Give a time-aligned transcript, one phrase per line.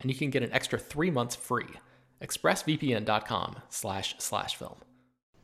[0.00, 1.66] and you can get an extra three months free.
[2.22, 4.76] ExpressVPN.com slash slash film.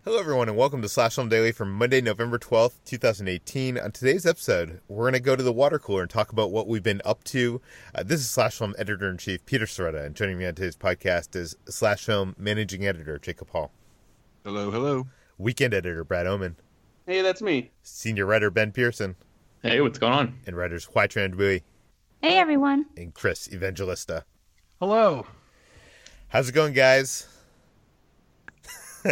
[0.05, 3.77] Hello, everyone, and welcome to Slash Film Daily for Monday, November 12th, 2018.
[3.77, 6.69] On today's episode, we're going to go to the water cooler and talk about what
[6.69, 7.61] we've been up to.
[7.93, 10.77] Uh, this is Slash Film Editor in Chief Peter Sciretta, and joining me on today's
[10.77, 13.73] podcast is Slash Film Managing Editor Jacob Hall.
[14.45, 15.09] Hello, hello.
[15.39, 16.55] Weekend Editor Brad Oman.
[17.05, 17.73] Hey, that's me.
[17.83, 19.17] Senior Writer Ben Pearson.
[19.61, 20.39] Hey, what's going on?
[20.47, 21.65] And writers Hoai-Tran Bui.
[22.23, 22.87] Hey, everyone.
[22.97, 24.25] And Chris Evangelista.
[24.81, 25.27] Hello.
[26.29, 27.27] How's it going, guys?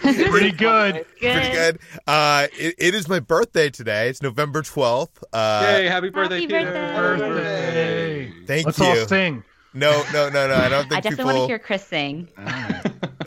[0.00, 1.06] Pretty good.
[1.20, 1.32] Good.
[1.32, 1.78] Pretty good.
[2.06, 4.08] Uh, it, it is my birthday today.
[4.08, 5.22] It's November 12th.
[5.32, 6.64] Uh, Yay, happy birthday, Happy Peter.
[6.72, 7.28] birthday.
[7.28, 8.32] Birthday.
[8.46, 8.66] Thank you.
[8.66, 9.44] Let's all sing.
[9.72, 10.54] No, no, no, no.
[10.54, 11.24] I don't think I definitely people.
[11.26, 12.28] want to hear Chris sing.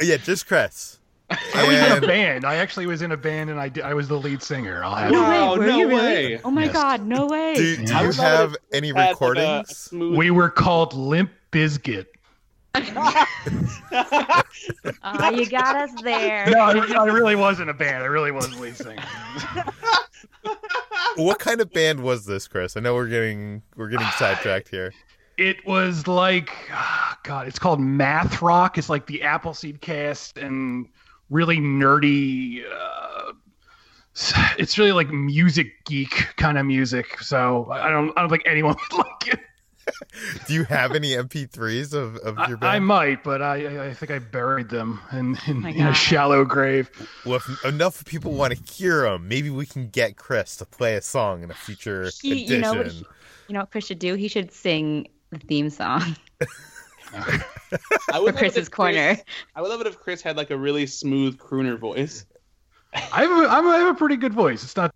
[0.01, 0.97] Yeah, just Chris.
[1.55, 2.45] I was in a band.
[2.45, 4.83] I actually was in a band, and I, did, I was the lead singer.
[4.83, 5.59] I'll have Wow, you.
[5.61, 6.35] were no you really?
[6.35, 6.41] way.
[6.43, 6.73] Oh my Yes.
[6.73, 7.53] God, no way.
[7.55, 9.77] Do, do you would love it have any Had, like, a- a recordings?
[9.77, 12.05] smooth- We were called Limp Bizkit.
[15.03, 16.45] Oh, you got us there.
[16.49, 18.03] No, I, I really wasn't a band.
[18.03, 19.03] I really wasn't lead singer.
[21.15, 22.77] what kind of band was this, Chris?
[22.77, 24.93] I know we're getting we're getting sidetracked here.
[25.37, 28.77] It was like, ah, God, it's called Math Rock.
[28.77, 30.87] It's like the Appleseed cast and
[31.31, 32.63] really nerdy.
[32.63, 33.31] Uh,
[34.59, 37.19] it's really like music geek kind of music.
[37.21, 39.39] So I don't, I don't think anyone would like it.
[40.47, 42.85] Do you have any MP3s of, of I, your I band?
[42.85, 46.89] might, but I, I- I think I buried them in, in, in a shallow grave.
[47.25, 50.95] well, if enough people want to hear them, maybe we can get Chris to play
[50.95, 52.55] a song in a future He- edition.
[52.55, 53.05] you know what he-
[53.47, 54.13] You know what Chris should do?
[54.13, 56.15] He should sing the theme song
[57.13, 59.15] I would love it Chris's if corner.
[59.15, 62.25] Chris- I would love it if Chris had like a really smooth crooner voice.
[62.93, 64.63] I have, a, I'm- I have a pretty good voice.
[64.63, 64.93] It's not,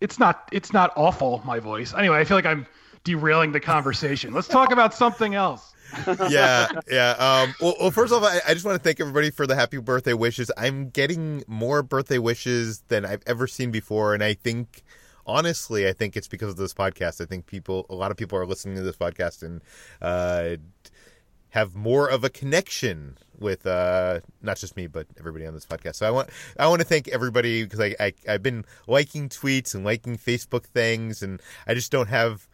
[0.00, 1.42] it's not, it's not awful.
[1.44, 1.94] My voice.
[1.94, 2.66] Anyway, I feel like I'm
[3.04, 4.32] derailing the conversation.
[4.32, 5.74] Let's talk about something else.
[6.30, 7.10] yeah, yeah.
[7.18, 9.76] Um, well, well, first off, I, I just want to thank everybody for the happy
[9.76, 10.50] birthday wishes.
[10.56, 14.82] I'm getting more birthday wishes than I've ever seen before, and I think,
[15.26, 17.20] honestly, I think it's because of this podcast.
[17.20, 19.60] I think people, a lot of people are listening to this podcast and
[20.00, 20.56] uh,
[21.52, 25.96] have more of a connection with uh, not just me, but everybody on this podcast.
[25.96, 29.74] So I want, I want to thank everybody because I, I, I've been liking tweets
[29.74, 32.48] and liking Facebook things, and I just don't have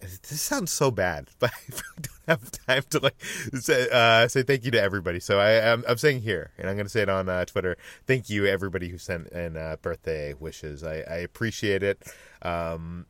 [0.00, 3.20] this sounds so bad, but I don't have time to like
[3.54, 5.20] say, uh, say thank you to everybody.
[5.20, 7.76] So I, I'm, I'm saying here, and I'm going to say it on uh, Twitter.
[8.06, 10.84] Thank you, everybody who sent in uh, birthday wishes.
[10.84, 12.02] I, I appreciate it.
[12.42, 13.06] Um,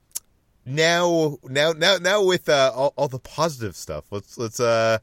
[0.64, 4.98] now, now, now, now with uh, all, all the positive stuff, let's let's uh,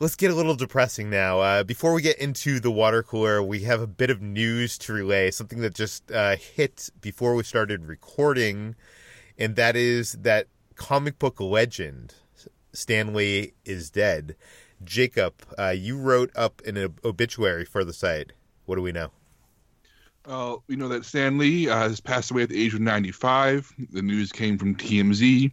[0.00, 1.40] let's get a little depressing now.
[1.40, 4.92] Uh, before we get into the water cooler, we have a bit of news to
[4.92, 5.30] relay.
[5.30, 8.74] Something that just uh, hit before we started recording,
[9.38, 12.14] and that is that comic book legend
[12.72, 14.36] Stan Lee is dead.
[14.84, 18.32] Jacob, uh, you wrote up an ob- obituary for the site.
[18.66, 19.10] What do we know?
[20.26, 23.72] Uh, we know that Stan Lee uh, has passed away at the age of 95.
[23.92, 25.52] The news came from TMZ,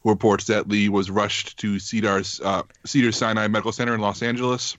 [0.00, 4.22] who reports that Lee was rushed to Cedar's, uh, Cedar Sinai Medical Center in Los
[4.22, 4.78] Angeles.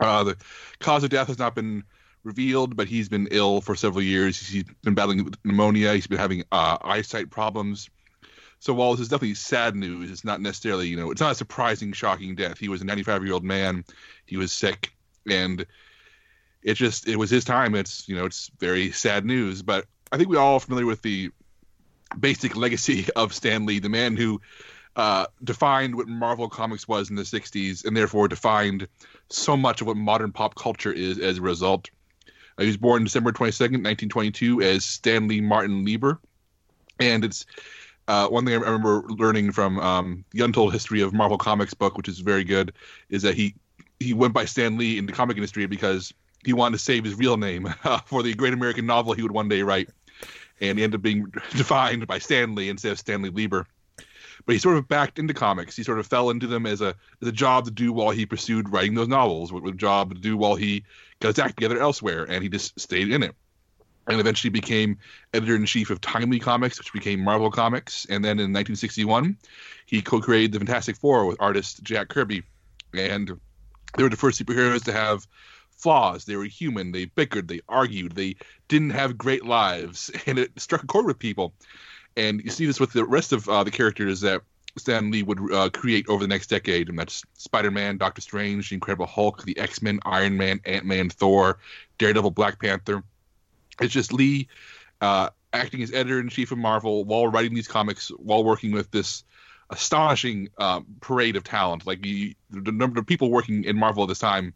[0.00, 0.36] Uh, the
[0.78, 1.82] cause of death has not been
[2.22, 4.38] revealed, but he's been ill for several years.
[4.38, 5.92] He's been battling with pneumonia.
[5.92, 7.90] He's been having uh, eyesight problems.
[8.60, 11.34] So while this is definitely sad news, it's not necessarily, you know, it's not a
[11.34, 12.58] surprising, shocking death.
[12.58, 13.84] He was a 95 year old man.
[14.26, 14.92] He was sick,
[15.28, 15.66] and
[16.64, 17.74] it just it was his time.
[17.74, 19.62] It's you know, it's very sad news.
[19.62, 21.30] But I think we all are familiar with the
[22.18, 24.40] basic legacy of Stan Lee, the man who
[24.96, 28.88] uh, defined what Marvel Comics was in the 60s and therefore defined
[29.28, 31.90] so much of what modern pop culture is as a result.
[32.56, 36.20] Uh, he was born December 22nd, 1922, as Stanley Martin Lieber.
[37.00, 37.44] And it's
[38.06, 41.96] uh, one thing I remember learning from um, the Untold History of Marvel Comics book,
[41.96, 42.72] which is very good,
[43.10, 43.56] is that he
[44.00, 46.12] he went by Stan Lee in the comic industry because
[46.44, 49.32] he wanted to save his real name uh, for the great American novel he would
[49.32, 49.88] one day write,
[50.60, 53.66] and he ended up being defined by Stan Lee instead of Stanley Lieber.
[54.46, 55.76] But he sort of backed into comics.
[55.76, 58.26] He sort of fell into them as a as a job to do while he
[58.26, 60.84] pursued writing those novels, a job to do while he
[61.20, 63.34] got his act together elsewhere, and he just stayed in it
[64.06, 64.98] and eventually became
[65.32, 68.06] editor in chief of Timely Comics, which became Marvel Comics.
[68.06, 69.36] And then in 1961,
[69.86, 72.42] he co created the Fantastic Four with artist Jack Kirby.
[72.92, 73.40] And
[73.96, 75.26] they were the first superheroes to have
[75.84, 76.24] flaws.
[76.24, 76.90] They were human.
[76.92, 77.46] They bickered.
[77.46, 78.12] They argued.
[78.16, 78.36] They
[78.68, 80.10] didn't have great lives.
[80.26, 81.52] And it struck a chord with people.
[82.16, 84.42] And you see this with the rest of uh, the characters that
[84.76, 88.70] Stan Lee would uh, create over the next decade, and that's Spider Man, Doctor Strange,
[88.70, 91.58] The Incredible Hulk, the X Men, Iron Man, Ant Man, Thor,
[91.98, 93.04] Daredevil, Black Panther
[93.80, 94.48] it's just Lee
[95.00, 98.90] uh, acting as editor in chief of Marvel while writing these comics, while working with
[98.90, 99.24] this
[99.70, 101.86] astonishing uh, parade of talent.
[101.86, 104.54] Like the number of people working in Marvel at this time,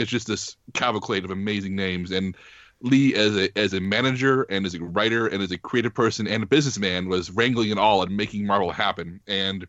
[0.00, 2.10] it's just this cavalcade of amazing names.
[2.10, 2.36] And
[2.82, 6.26] Lee, as a as a manager and as a writer and as a creative person
[6.26, 9.20] and a businessman, was wrangling it all and making Marvel happen.
[9.26, 9.66] And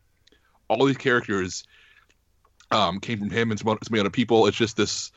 [0.67, 1.65] all these characters
[2.71, 4.47] um, came from him and some, some other people.
[4.47, 5.11] It's just this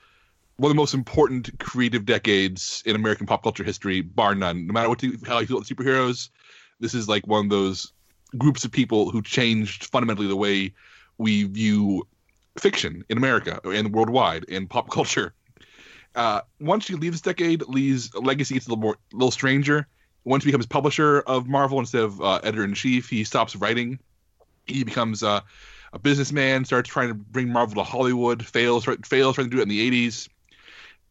[0.56, 4.66] one of the most important creative decades in American pop culture history, bar none.
[4.66, 6.30] No matter what you, how you feel about superheroes,
[6.80, 7.92] this is like one of those
[8.38, 10.72] groups of people who changed fundamentally the way
[11.18, 12.06] we view
[12.58, 15.34] fiction in America and worldwide in pop culture.
[16.14, 19.86] Uh, once you leaves this decade, Lee's legacy gets a little more, little stranger.
[20.24, 23.98] Once he becomes publisher of Marvel instead of uh, editor in chief, he stops writing.
[24.66, 25.40] He becomes uh,
[25.92, 29.62] a businessman, starts trying to bring Marvel to Hollywood, fails, fails trying to do it
[29.62, 30.28] in the 80s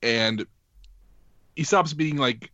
[0.03, 0.45] and
[1.55, 2.51] he stops being like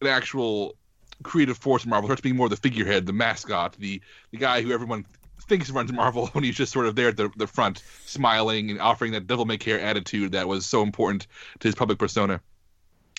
[0.00, 0.76] an actual
[1.22, 4.00] creative force in Marvel, starts being more the figurehead, the mascot, the
[4.30, 5.06] the guy who everyone
[5.48, 8.80] thinks runs Marvel when he's just sort of there at the, the front, smiling and
[8.80, 11.26] offering that devil may care attitude that was so important
[11.60, 12.40] to his public persona.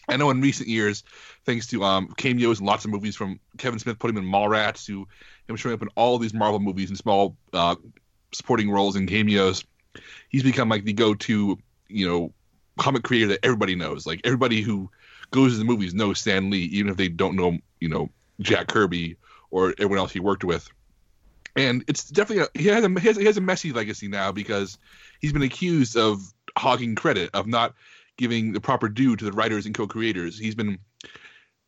[0.08, 1.04] I know in recent years,
[1.46, 4.86] thanks to um, cameos and lots of movies from Kevin Smith putting him in Mallrats
[4.86, 5.08] to
[5.48, 7.76] him showing up in all these Marvel movies and small uh,
[8.32, 9.64] supporting roles and cameos,
[10.30, 11.58] he's become like the go-to,
[11.88, 12.34] you know,
[12.78, 14.06] comic creator that everybody knows.
[14.06, 14.90] Like everybody who
[15.32, 18.68] goes to the movies knows Stan Lee, even if they don't know, you know, Jack
[18.68, 19.16] Kirby
[19.52, 20.70] or everyone else he worked with.
[21.56, 24.32] And it's definitely a, he has a he has, he has a messy legacy now
[24.32, 24.78] because
[25.22, 26.22] he's been accused of
[26.58, 27.74] hogging credit of not
[28.18, 30.38] giving the proper due to the writers and co-creators.
[30.38, 30.80] He's been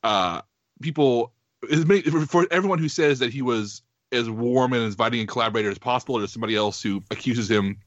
[0.04, 0.42] uh
[0.82, 1.34] people
[2.28, 3.82] for everyone who says that he was
[4.12, 7.78] as warm and as inviting a collaborator as possible, there's somebody else who accuses him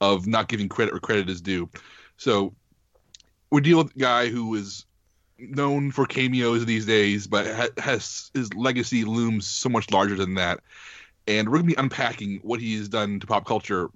[0.00, 1.68] of not giving credit where credit is due.
[2.16, 2.54] So
[3.50, 4.86] we're dealing with a guy who is
[5.38, 10.34] known for cameos these days, but ha- has his legacy looms so much larger than
[10.34, 10.60] that.
[11.30, 13.90] And we're gonna be unpacking what he has done to pop culture,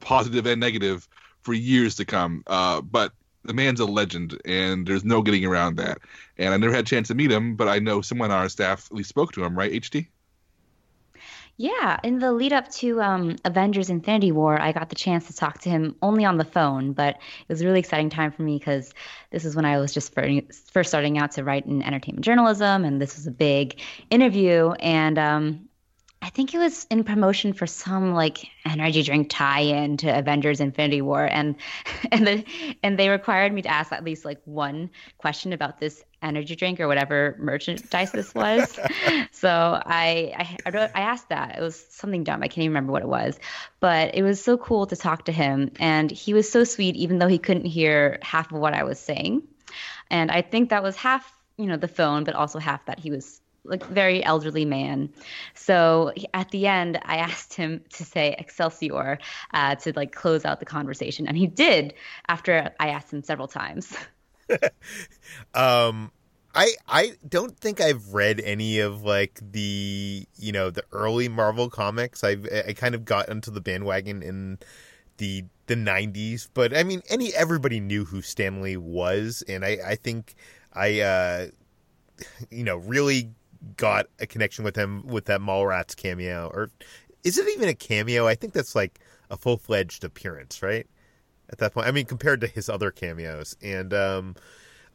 [0.00, 1.08] positive and negative,
[1.42, 2.44] for years to come.
[2.46, 3.12] Uh, but
[3.44, 5.98] the man's a legend, and there's no getting around that.
[6.38, 8.48] And I never had a chance to meet him, but I know someone on our
[8.48, 10.06] staff at least spoke to him, right, HT?
[11.58, 15.32] Yeah, in the lead up to um, Avengers Infinity War, I got the chance to
[15.34, 18.42] talk to him only on the phone, but it was a really exciting time for
[18.42, 18.92] me because
[19.30, 23.00] this is when I was just first starting out to write in entertainment journalism, and
[23.00, 24.72] this was a big interview.
[24.72, 25.65] And um,
[26.26, 31.00] I think it was in promotion for some like energy drink tie-in to Avengers Infinity
[31.00, 31.54] War and
[32.10, 32.44] and the
[32.82, 36.80] and they required me to ask at least like one question about this energy drink
[36.80, 38.76] or whatever merchandise this was.
[39.30, 41.58] so I, I I wrote, I asked that.
[41.58, 42.42] It was something dumb.
[42.42, 43.38] I can't even remember what it was.
[43.78, 47.20] But it was so cool to talk to him and he was so sweet even
[47.20, 49.44] though he couldn't hear half of what I was saying.
[50.10, 53.12] And I think that was half, you know, the phone but also half that he
[53.12, 55.10] was like very elderly man.
[55.54, 59.18] So at the end, I asked him to say Excelsior
[59.54, 61.94] uh, to like close out the conversation, and he did
[62.28, 63.96] after I asked him several times.
[65.54, 66.10] um,
[66.54, 71.68] I I don't think I've read any of like the you know the early Marvel
[71.68, 72.24] comics.
[72.24, 74.58] I've I kind of got into the bandwagon in
[75.18, 79.78] the the 90s but i mean any everybody knew who Stan Lee was and i
[79.84, 80.34] i think
[80.72, 81.46] i uh
[82.50, 83.30] you know really
[83.76, 86.70] got a connection with him with that Mallrats cameo, or
[87.24, 88.26] is it even a cameo?
[88.26, 90.86] I think that's like a full fledged appearance, right?
[91.50, 94.36] At that point, I mean, compared to his other cameos, and um,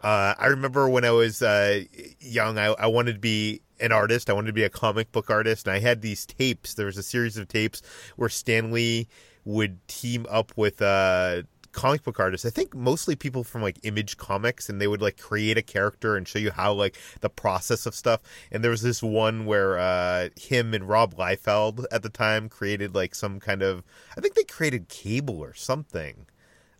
[0.01, 1.83] Uh, I remember when I was uh,
[2.19, 4.31] young, I, I wanted to be an artist.
[4.31, 6.73] I wanted to be a comic book artist, and I had these tapes.
[6.73, 7.83] There was a series of tapes
[8.15, 9.07] where Stan Lee
[9.45, 12.45] would team up with uh, comic book artists.
[12.45, 16.15] I think mostly people from like Image Comics, and they would like create a character
[16.15, 18.21] and show you how like the process of stuff.
[18.51, 22.95] And there was this one where uh, him and Rob Liefeld at the time created
[22.95, 23.83] like some kind of.
[24.17, 26.27] I think they created Cable or something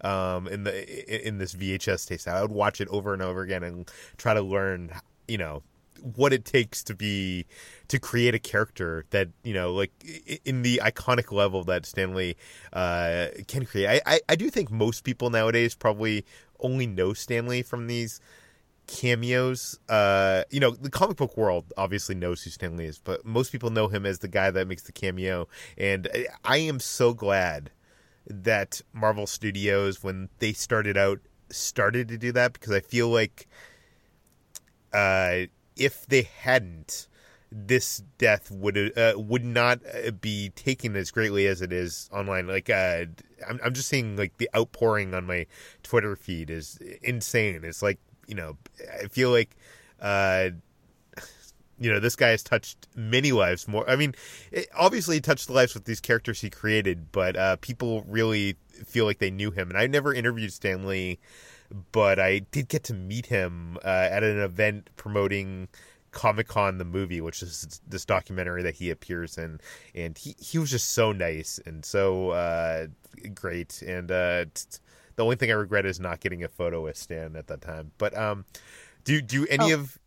[0.02, 2.34] um, in the in this VHS tape.
[2.34, 4.92] I would watch it over and over again and try to learn,
[5.28, 5.64] you know,
[6.02, 7.46] what it takes to be
[7.88, 9.92] to create a character that you know like
[10.46, 12.36] in the iconic level that Stan Lee
[12.74, 14.02] uh, can create.
[14.06, 16.26] I, I, I do think most people nowadays probably
[16.60, 18.20] only know Stan Lee from these
[18.88, 19.80] cameos.
[19.90, 23.52] Uh, you know, the comic book world obviously knows who Stan Lee is, but most
[23.52, 25.48] people know him as the guy that makes the cameo.
[25.78, 26.08] And
[26.44, 27.72] I am so glad
[28.28, 33.48] that Marvel Studios, when they started out, started to do that because I feel like
[34.94, 35.48] uh,
[35.82, 37.08] if they hadn't,
[37.52, 42.48] this death would uh, would not uh, be taken as greatly as it is online.
[42.48, 43.06] Like uh,
[43.48, 45.48] I'm, I'm just seeing like the outpouring on my
[45.84, 47.62] Twitter feed is insane.
[47.64, 48.58] It's like you know
[49.02, 49.56] I feel like
[50.00, 50.52] uh,
[51.80, 53.90] you know this guy has touched many lives more.
[53.90, 54.14] I mean,
[54.52, 58.56] it, obviously he touched the lives with these characters he created, but uh, people really
[58.86, 59.70] feel like they knew him.
[59.70, 61.20] And I never interviewed Stan Lee,
[61.92, 65.68] but I did get to meet him uh, at an event promoting
[66.12, 69.60] Comic Con the movie, which is this documentary that he appears in,
[69.96, 72.88] and he he was just so nice and so uh,
[73.34, 73.82] great.
[73.82, 74.46] And uh,
[75.16, 77.92] the only thing I regret is not getting a photo with Stan at that time.
[77.98, 78.44] But um,
[79.06, 79.80] do do any Oh.
[79.80, 79.98] of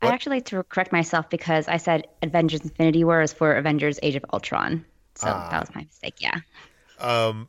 [0.00, 4.00] I'd actually like to correct myself because I said Avengers Infinity War is for Avengers
[4.02, 4.84] Age of Ultron.
[5.14, 5.48] So Ah.
[5.50, 6.40] that was my mistake, yeah.
[7.00, 7.48] um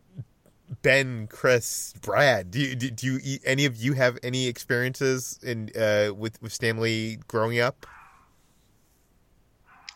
[0.82, 5.70] Ben, Chris, Brad, do you, do, do you any of you have any experiences in
[5.80, 7.86] uh with with Stan Lee growing up?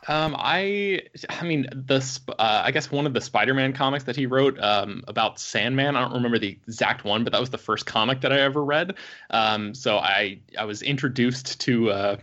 [0.08, 4.26] Um, I, I mean, the uh, I guess one of the Spider-Man comics that he
[4.26, 5.98] wrote um, about Sandman.
[5.98, 8.64] I don't remember the exact one, but that was the first comic that I ever
[8.64, 8.96] read.
[9.30, 12.18] Um, so I, I was introduced to uh,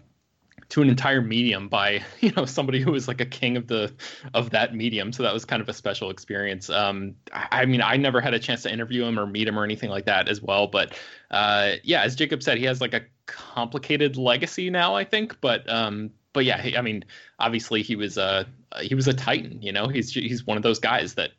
[0.75, 3.93] to an entire medium by you know somebody who was like a king of the
[4.35, 5.13] of that medium.
[5.13, 6.69] So that was kind of a special experience.
[6.69, 9.63] Um, I, mean, I never had a chance to interview him or meet him or
[9.63, 10.67] anything like that as well.
[10.67, 10.99] But
[11.31, 14.97] uh, yeah, as Jacob said, he has like a complicated legacy now.
[14.97, 17.05] I think, but um, but yeah, he, I mean,
[17.39, 18.45] obviously he was a
[18.83, 19.63] he was a titan.
[19.63, 21.31] You know, he's he's one of those guys that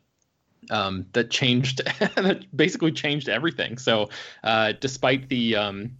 [0.70, 3.76] um, that changed that basically changed everything.
[3.76, 4.08] So
[4.42, 5.98] uh, despite the um,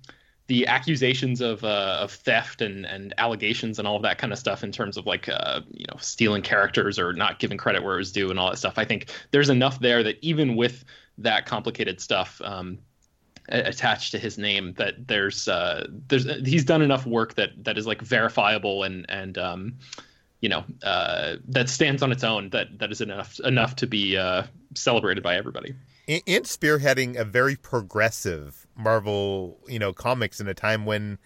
[0.48, 4.38] the accusations of uh, of theft and and allegations and all of that kind of
[4.38, 7.94] stuff in terms of like uh, you know stealing characters or not giving credit where
[7.94, 10.84] it was due and all that stuff, I think there's enough there that even with
[11.18, 12.40] that complicated stuff.
[12.44, 12.78] Um,
[13.48, 17.86] attached to his name that there's uh there's he's done enough work that that is
[17.86, 19.72] like verifiable and and um
[20.40, 24.16] you know uh that stands on its own that that is enough enough to be
[24.16, 24.42] uh
[24.74, 25.76] celebrated by everybody
[26.08, 31.18] And, and spearheading a very progressive Marvel, you know, comics in a time when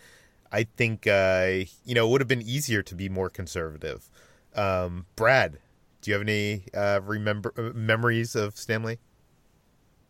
[0.53, 4.09] I think uh you know it would have been easier to be more conservative.
[4.55, 5.59] Um, Brad,
[6.01, 8.99] do you have any uh, remember uh, memories of Stan Lee?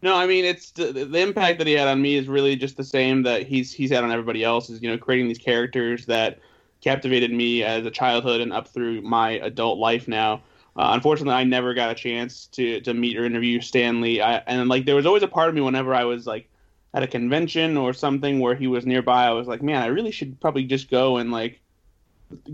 [0.03, 2.77] No, I mean it's the, the impact that he had on me is really just
[2.77, 4.71] the same that he's he's had on everybody else.
[4.71, 6.39] Is you know creating these characters that
[6.81, 10.43] captivated me as a childhood and up through my adult life now.
[10.77, 14.21] Uh, unfortunately, I never got a chance to to meet or interview Stan Lee.
[14.21, 16.49] I, and like there was always a part of me whenever I was like
[16.93, 19.25] at a convention or something where he was nearby.
[19.25, 21.61] I was like, man, I really should probably just go and like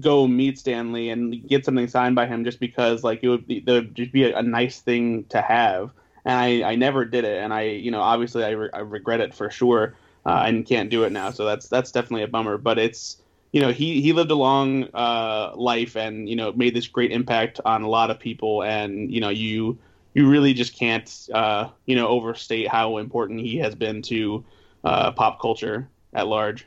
[0.00, 3.46] go meet Stan Lee and get something signed by him just because like it would
[3.46, 5.90] be, there would just be a, a nice thing to have
[6.26, 9.20] and I, I never did it and i you know obviously i, re- I regret
[9.20, 9.94] it for sure
[10.26, 13.60] uh, and can't do it now so that's that's definitely a bummer but it's you
[13.62, 17.60] know he he lived a long uh, life and you know made this great impact
[17.64, 19.78] on a lot of people and you know you
[20.16, 24.44] you really just can't uh, you know overstate how important he has been to
[24.84, 26.66] uh, pop culture at large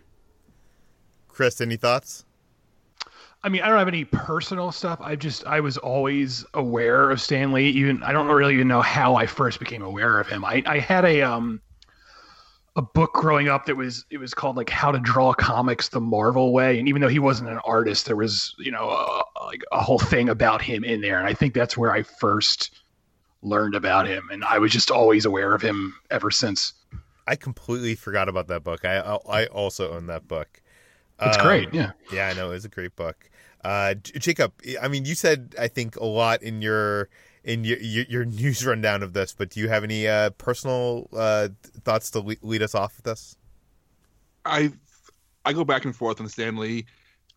[1.39, 2.25] Chris, any thoughts?
[3.43, 4.99] I mean, I don't have any personal stuff.
[5.01, 7.69] I just I was always aware of Stan Lee.
[7.69, 10.43] Even I don't really even know how I first became aware of him.
[10.43, 11.61] I, I had a um
[12.75, 16.01] a book growing up that was it was called like How to Draw Comics the
[16.01, 16.77] Marvel Way.
[16.77, 19.99] And even though he wasn't an artist, there was you know a, like a whole
[19.99, 21.19] thing about him in there.
[21.19, 22.77] And I think that's where I first
[23.41, 24.29] learned about him.
[24.31, 26.73] And I was just always aware of him ever since.
[27.27, 28.83] I completely forgot about that book.
[28.85, 28.97] I
[29.29, 30.61] I also own that book.
[31.21, 31.73] It's Um, great.
[31.73, 31.91] Yeah.
[32.11, 33.29] Yeah, I know it's a great book.
[33.63, 37.09] Uh, Jacob, I mean, you said I think a lot in your
[37.43, 41.09] in your your, your news rundown of this, but do you have any uh, personal
[41.15, 41.49] uh,
[41.83, 43.35] thoughts to le- lead us off with this?
[44.45, 44.71] I
[45.45, 46.85] I go back and forth on Stan Lee.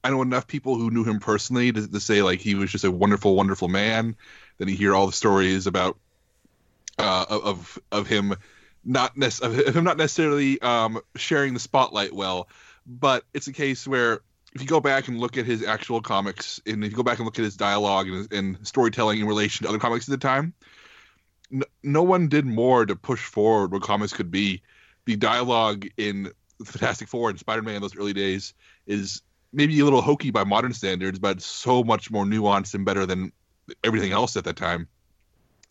[0.04, 2.84] I know enough people who knew him personally to, to say like he was just
[2.84, 4.16] a wonderful, wonderful man.
[4.62, 5.98] Then you hear all the stories about
[6.96, 8.36] uh, of of him
[8.84, 12.48] not of him not necessarily um, sharing the spotlight well,
[12.86, 14.20] but it's a case where
[14.54, 17.18] if you go back and look at his actual comics, and if you go back
[17.18, 20.16] and look at his dialogue and, and storytelling in relation to other comics at the
[20.16, 20.54] time,
[21.50, 24.62] no, no one did more to push forward what comics could be.
[25.06, 26.30] The dialogue in
[26.64, 28.54] Fantastic Four and Spider Man in those early days
[28.86, 33.06] is maybe a little hokey by modern standards, but so much more nuanced and better
[33.06, 33.32] than
[33.84, 34.88] everything else at that time.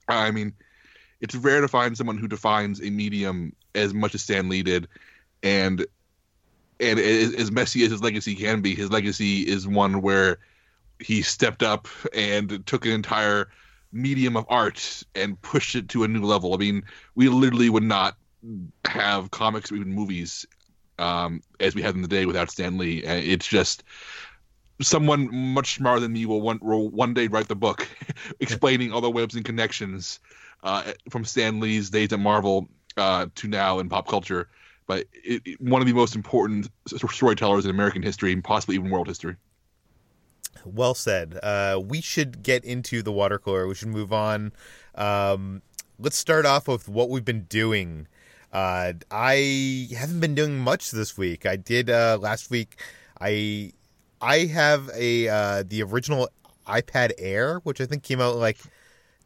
[0.07, 0.53] I mean,
[1.21, 4.87] it's rare to find someone who defines a medium as much as Stan Lee did,
[5.43, 5.85] and
[6.79, 10.39] and as messy as his legacy can be, his legacy is one where
[10.99, 13.49] he stepped up and took an entire
[13.91, 16.53] medium of art and pushed it to a new level.
[16.53, 16.83] I mean,
[17.15, 18.17] we literally would not
[18.85, 20.45] have comics or even movies
[20.97, 22.99] um, as we had in the day without Stan Lee.
[23.03, 23.83] It's just
[24.81, 27.87] someone much smarter than me will one, will one day write the book
[28.39, 30.19] explaining all the webs and connections
[30.63, 34.47] uh, from Stan Lee's days at Marvel uh, to now in pop culture.
[34.87, 38.89] But it, it, one of the most important storytellers in American history and possibly even
[38.89, 39.35] world history.
[40.65, 41.39] Well said.
[41.41, 43.67] Uh, we should get into the water cooler.
[43.67, 44.51] We should move on.
[44.95, 45.61] Um,
[45.97, 48.07] let's start off with what we've been doing.
[48.51, 51.45] Uh, I haven't been doing much this week.
[51.45, 52.81] I did uh, last week.
[53.19, 53.71] I
[54.21, 56.29] I have a uh, the original
[56.67, 58.59] iPad Air, which I think came out like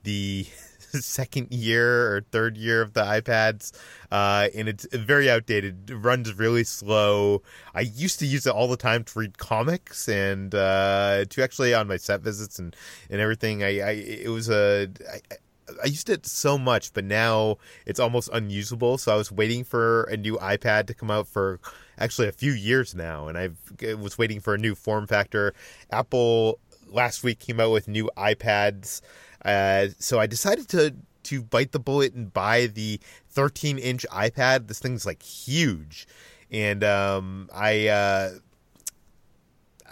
[0.04, 0.44] the
[1.02, 3.74] second year or third year of the iPads,
[4.12, 5.90] uh, and it's very outdated.
[5.90, 7.42] It runs really slow.
[7.74, 11.74] I used to use it all the time to read comics and uh, to actually
[11.74, 12.76] on my set visits and,
[13.10, 13.64] and everything.
[13.64, 15.36] I, I it was a I,
[15.84, 18.98] I used it so much, but now it's almost unusable.
[18.98, 21.60] So I was waiting for a new iPad to come out for
[21.98, 23.50] actually a few years now, and I
[23.96, 25.54] was waiting for a new form factor.
[25.92, 29.02] Apple last week came out with new iPads
[29.46, 34.68] uh, so I decided to to bite the bullet and buy the 13 inch iPad.
[34.68, 36.08] This thing's like huge,
[36.52, 38.32] and um, I uh,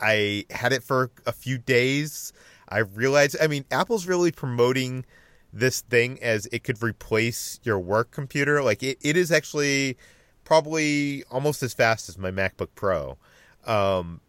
[0.02, 2.34] I had it for a few days.
[2.68, 5.06] I realized, I mean, Apple's really promoting
[5.52, 8.64] this thing as it could replace your work computer.
[8.64, 9.98] Like it, it is actually
[10.44, 13.18] probably almost as fast as my MacBook Pro.
[13.66, 14.22] Um,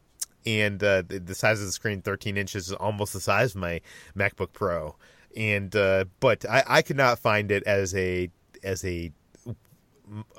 [0.46, 3.80] and uh, the size of the screen, 13 inches, is almost the size of my
[4.16, 4.94] MacBook Pro
[5.36, 8.30] and uh, but I, I could not find it as a
[8.62, 9.12] as a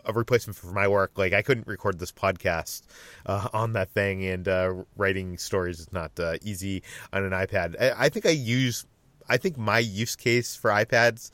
[0.05, 1.11] a replacement for my work.
[1.17, 2.83] Like I couldn't record this podcast
[3.25, 7.75] uh, on that thing, and uh, writing stories is not uh, easy on an iPad.
[7.81, 8.85] I, I, think I use.
[9.27, 11.31] I think my use case for iPads.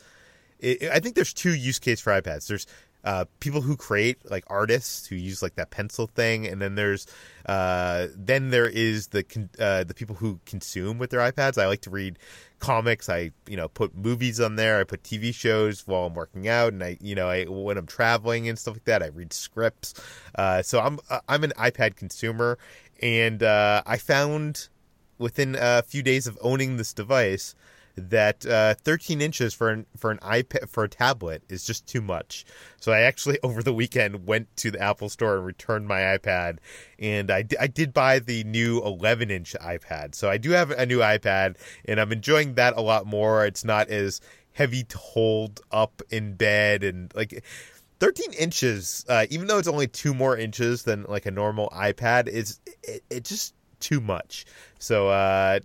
[0.60, 2.48] It, I think there's two use case for iPads.
[2.48, 2.68] There's
[3.04, 7.08] uh, people who create like artists who use like that pencil thing, and then there's
[7.46, 9.26] uh, then there is the
[9.60, 11.62] uh, the people who consume with their iPads.
[11.62, 12.20] I like to read
[12.60, 13.10] comics.
[13.10, 14.80] I you know put movies on there.
[14.80, 17.88] I put TV shows while I'm working out, and I you know I when I'm
[17.88, 19.02] traveling and stuff like that.
[19.04, 19.94] I read scripts.
[20.36, 22.58] Uh, so I'm uh, I'm an iPad consumer,
[23.02, 24.70] and uh, I found
[25.18, 27.56] within a few days of owning this device
[27.96, 32.02] that uh, 13 inches for an for an iPad for a tablet is just too
[32.02, 32.46] much.
[32.80, 36.58] So I actually over the weekend went to the Apple Store and returned my iPad,
[37.00, 40.16] and I, I did buy the new 11 inch iPad.
[40.16, 43.46] So I do have a new iPad, and I'm enjoying that a lot more.
[43.46, 44.22] It's not as
[44.54, 47.44] heavy to hold up in bed and like.
[48.00, 52.28] 13 inches, uh, even though it's only two more inches than like a normal iPad,
[52.28, 54.46] is it, it just too much.
[54.80, 55.60] So uh,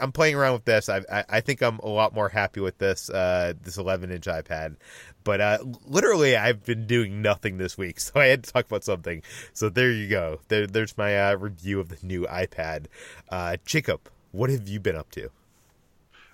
[0.00, 0.88] I'm playing around with this.
[0.88, 4.26] I, I, I think I'm a lot more happy with this uh, this 11 inch
[4.26, 4.76] iPad.
[5.22, 8.84] But uh, literally, I've been doing nothing this week, so I had to talk about
[8.84, 9.22] something.
[9.52, 10.40] So there you go.
[10.48, 12.86] There, there's my uh, review of the new iPad.
[13.28, 15.30] Uh, Jacob, what have you been up to?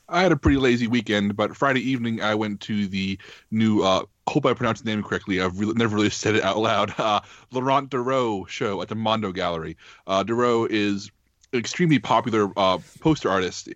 [0.09, 3.19] I had a pretty lazy weekend, but Friday evening I went to the
[3.51, 3.83] new.
[3.83, 5.41] Uh, hope I pronounced the name correctly.
[5.41, 6.95] I've really, never really said it out loud.
[6.97, 9.77] Uh, Laurent Durieux show at the Mondo Gallery.
[10.07, 10.25] Uh,
[10.71, 11.11] is
[11.59, 13.69] extremely popular uh, poster artist.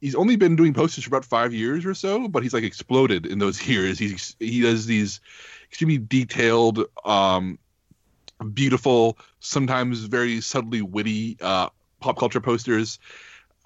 [0.00, 3.26] He's only been doing posters for about five years or so, but he's like exploded
[3.26, 3.98] in those years.
[3.98, 5.20] He's he does these
[5.68, 7.58] extremely detailed, um,
[8.54, 11.68] beautiful, sometimes very subtly witty uh,
[12.00, 12.98] pop culture posters.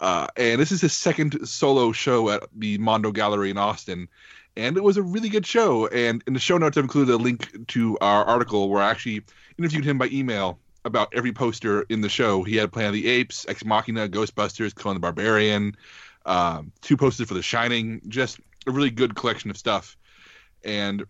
[0.01, 4.09] Uh, and this is his second solo show at the Mondo Gallery in Austin.
[4.57, 5.87] And it was a really good show.
[5.87, 9.23] And in the show notes, I've included a link to our article where I actually
[9.59, 12.43] interviewed him by email about every poster in the show.
[12.43, 15.77] He had Planet of the Apes, Ex Machina, Ghostbusters, Conan the Barbarian,
[16.27, 19.97] um, two posters for The Shining, just a really good collection of stuff.
[20.65, 21.05] And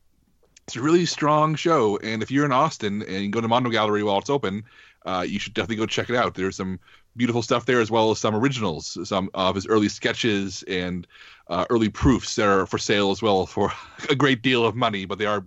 [0.66, 1.98] it's a really strong show.
[1.98, 4.64] And if you're in Austin and you go to Mondo Gallery while it's open,
[5.04, 6.34] uh, you should definitely go check it out.
[6.34, 6.78] There's some
[7.16, 11.06] beautiful stuff there as well as some originals, some of his early sketches and
[11.48, 13.72] uh, early proofs that are for sale as well for
[14.08, 15.44] a great deal of money, but they are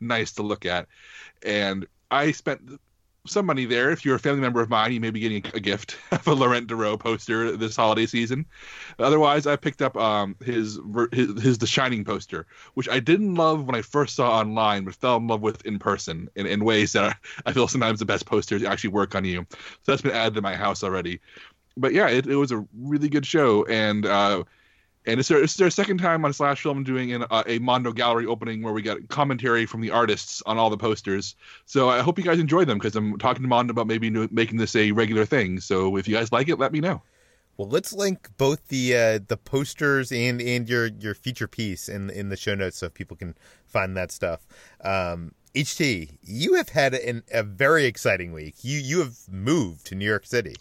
[0.00, 0.88] nice to look at.
[1.44, 2.80] And I spent
[3.26, 3.90] some money there.
[3.90, 6.34] If you're a family member of mine, you may be getting a gift of a
[6.34, 8.46] Laurent Durieux poster this holiday season.
[8.98, 10.78] Otherwise, I picked up um, his,
[11.12, 14.94] his his The Shining poster, which I didn't love when I first saw online, but
[14.94, 18.26] fell in love with in person in, in ways that I feel sometimes the best
[18.26, 19.46] posters actually work on you.
[19.50, 21.20] So that's been added to my house already.
[21.76, 24.44] But yeah, it, it was a really good show, and uh,
[25.06, 27.92] and it's their, it's their second time on Slash Film doing an, uh, a Mondo
[27.92, 31.36] Gallery opening where we got commentary from the artists on all the posters.
[31.64, 34.58] So I hope you guys enjoy them because I'm talking to Mondo about maybe making
[34.58, 35.60] this a regular thing.
[35.60, 37.02] So if you guys like it, let me know.
[37.56, 42.10] Well, let's link both the uh, the posters and and your your feature piece in
[42.10, 44.46] in the show notes so people can find that stuff.
[44.84, 48.56] Um, HT, you have had an, a very exciting week.
[48.62, 50.56] You you have moved to New York City.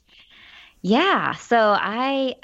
[0.84, 2.36] Yeah, so I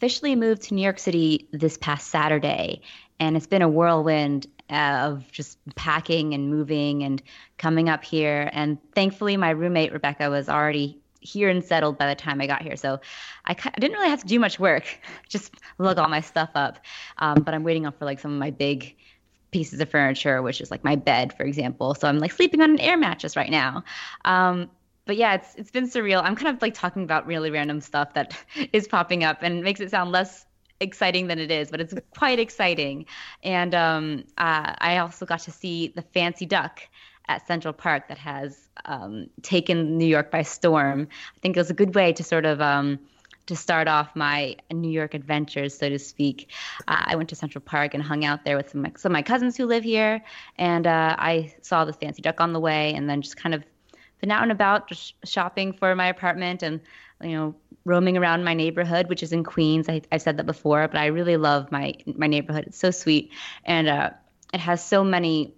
[0.00, 2.80] officially moved to New York City this past Saturday,
[3.18, 7.22] and it's been a whirlwind of just packing and moving and
[7.58, 8.48] coming up here.
[8.54, 12.62] And thankfully, my roommate Rebecca was already here and settled by the time I got
[12.62, 12.98] here, so
[13.44, 14.84] I, didn't really have to do much work,
[15.28, 16.78] just lug all my stuff up.
[17.18, 18.96] Um, but I'm waiting up for like some of my big
[19.50, 21.94] pieces of furniture, which is like my bed, for example.
[21.94, 23.84] So I'm like sleeping on an air mattress right now.
[24.24, 24.70] Um,
[25.10, 26.22] but yeah, it's it's been surreal.
[26.22, 28.36] I'm kind of like talking about really random stuff that
[28.72, 30.46] is popping up and makes it sound less
[30.78, 33.06] exciting than it is, but it's quite exciting.
[33.42, 36.82] And um, uh, I also got to see the Fancy Duck
[37.26, 41.08] at Central Park that has um, taken New York by storm.
[41.10, 43.00] I think it was a good way to sort of um,
[43.46, 46.50] to start off my New York adventures, so to speak.
[46.86, 49.22] Uh, I went to Central Park and hung out there with some, some of my
[49.22, 50.22] cousins who live here,
[50.56, 53.64] and uh, I saw the Fancy Duck on the way, and then just kind of
[54.20, 56.80] been out and about just shopping for my apartment and
[57.22, 57.54] you know
[57.84, 59.88] roaming around my neighborhood which is in queens.
[59.88, 62.64] I, have said that before but i really love my my neighborhood.
[62.68, 63.30] It's so sweet.
[63.64, 64.10] And uh,
[64.52, 65.54] it has so many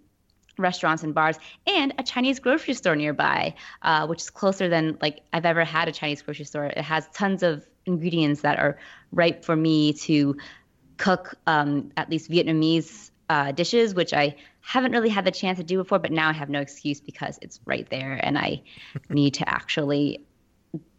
[0.59, 5.22] restaurants and bars and a chinese grocery store nearby uh, which is closer than like
[5.33, 6.66] i've ever had a chinese grocery store.
[6.66, 8.79] It has tons of ingredients that are
[9.12, 10.37] ripe for me to
[10.98, 14.27] cook um, at least vietnamese uh, dishes which i
[14.62, 17.38] haven't really had the chance to do before, but now I have no excuse because
[17.42, 18.62] it's right there, and I
[19.11, 20.25] need to actually.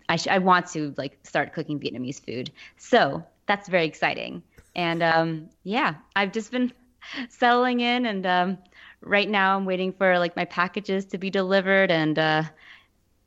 [0.10, 4.44] I, sh- I want to like start cooking Vietnamese food, so that's very exciting.
[4.76, 6.74] And um, yeah, I've just been
[7.30, 8.58] settling in, and um,
[9.02, 12.44] right now I'm waiting for like my packages to be delivered, and uh,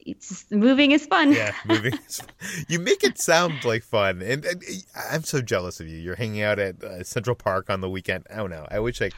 [0.07, 1.33] it's moving is fun.
[1.33, 1.95] Yeah, moving.
[2.09, 2.29] Is fun.
[2.69, 4.63] You make it sound like fun, and, and,
[5.11, 5.99] I'm so jealous of you.
[5.99, 8.27] You're hanging out at uh, Central Park on the weekend.
[8.31, 8.67] I don't know.
[8.71, 9.11] I wish I,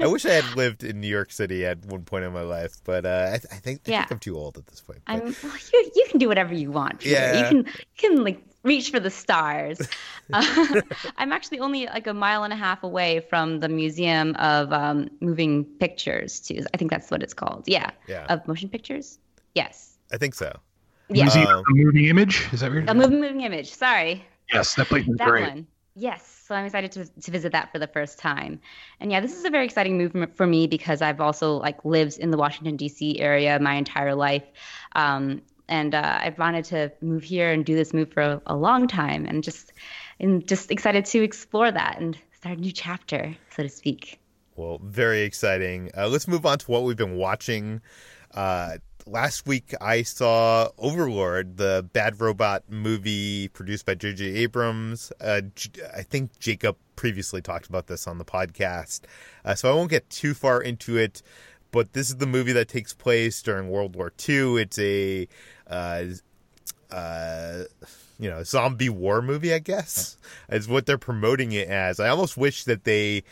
[0.00, 2.76] I wish I had lived in New York City at one point in my life,
[2.84, 5.00] but uh, I, I, think I think I'm too old at this point.
[5.06, 5.12] But...
[5.12, 7.00] I'm, well, you you can do whatever you want.
[7.00, 7.14] Peter.
[7.14, 9.80] Yeah, you can you can like reach for the stars.
[10.32, 10.80] uh,
[11.16, 15.10] I'm actually only like a mile and a half away from the Museum of um,
[15.20, 16.40] Moving Pictures.
[16.40, 16.64] Too.
[16.72, 17.64] I think that's what it's called.
[17.66, 17.90] Yeah.
[18.06, 18.26] Yeah.
[18.28, 19.18] Of motion pictures.
[19.54, 19.91] Yes.
[20.12, 20.58] I think so.
[21.08, 21.28] Yeah.
[21.28, 22.48] Uh, a moving image?
[22.52, 22.88] Is that weird?
[22.88, 23.72] A moving moving image.
[23.72, 24.24] Sorry.
[24.52, 25.48] Yes, that place is that great.
[25.48, 25.66] One.
[25.94, 28.60] Yes, so I'm excited to, to visit that for the first time.
[28.98, 32.18] And yeah, this is a very exciting move for me because I've also like lived
[32.18, 33.20] in the Washington D.C.
[33.20, 34.44] area my entire life,
[34.94, 38.56] um, and uh, I've wanted to move here and do this move for a, a
[38.56, 39.72] long time, and just
[40.18, 44.18] and just excited to explore that and start a new chapter, so to speak.
[44.56, 45.90] Well, very exciting.
[45.96, 47.82] Uh, let's move on to what we've been watching.
[48.34, 54.24] Uh, last week I saw Overlord, the Bad Robot movie produced by J.J.
[54.24, 55.12] Abrams.
[55.20, 55.42] Uh,
[55.96, 59.02] I think Jacob previously talked about this on the podcast,
[59.44, 61.22] uh, so I won't get too far into it.
[61.70, 64.56] But this is the movie that takes place during World War II.
[64.60, 65.26] It's a,
[65.66, 66.04] uh,
[66.90, 67.62] uh,
[68.18, 70.18] you know, zombie war movie, I guess,
[70.50, 71.98] is what they're promoting it as.
[71.98, 73.24] I almost wish that they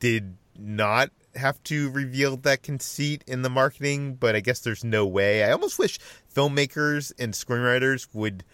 [0.00, 5.06] did not have to reveal that conceit in the marketing, but I guess there's no
[5.06, 5.44] way.
[5.44, 5.98] I almost wish
[6.34, 8.44] filmmakers and screenwriters would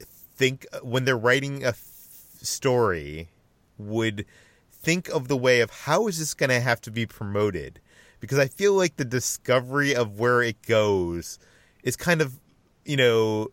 [0.00, 1.84] think when they're writing a f-
[2.42, 3.28] story
[3.76, 4.24] would
[4.72, 7.80] think of the way of how is this going to have to be promoted
[8.20, 11.38] because I feel like the discovery of where it goes
[11.82, 12.38] is kind of,
[12.84, 13.48] you know,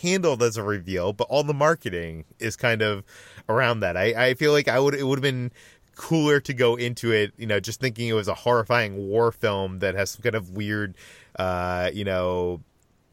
[0.00, 3.04] handled as a reveal, but all the marketing is kind of
[3.48, 3.96] around that.
[3.96, 5.52] I, I feel like I would it would have been
[5.96, 9.80] cooler to go into it, you know, just thinking it was a horrifying war film
[9.80, 10.94] that has some kind of weird,
[11.38, 12.60] uh, you know,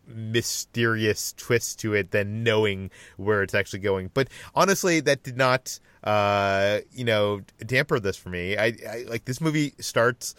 [0.05, 4.11] mysterious twist to it than knowing where it's actually going.
[4.13, 8.57] But honestly, that did not, uh, you know, damper this for me.
[8.57, 10.35] I, I like this movie starts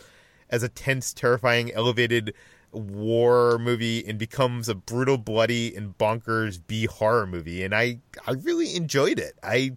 [0.50, 2.34] as a tense, terrifying, elevated
[2.72, 8.32] war movie and becomes a brutal, bloody, and bonkers B horror movie, and I I
[8.32, 9.34] really enjoyed it.
[9.42, 9.76] I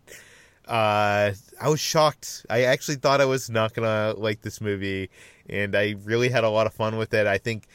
[0.68, 2.46] uh I was shocked.
[2.50, 5.10] I actually thought I was not gonna like this movie,
[5.50, 7.28] and I really had a lot of fun with it.
[7.28, 7.68] I think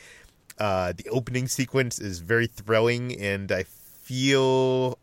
[0.59, 4.99] uh the opening sequence is very thrilling, and I feel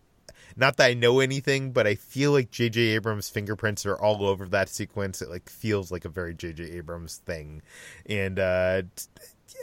[0.56, 2.82] not that I know anything, but I feel like J.J.
[2.82, 5.22] Abrams' fingerprints are all over that sequence.
[5.22, 6.64] It like feels like a very J.J.
[6.72, 7.62] Abrams thing,
[8.06, 8.82] and uh,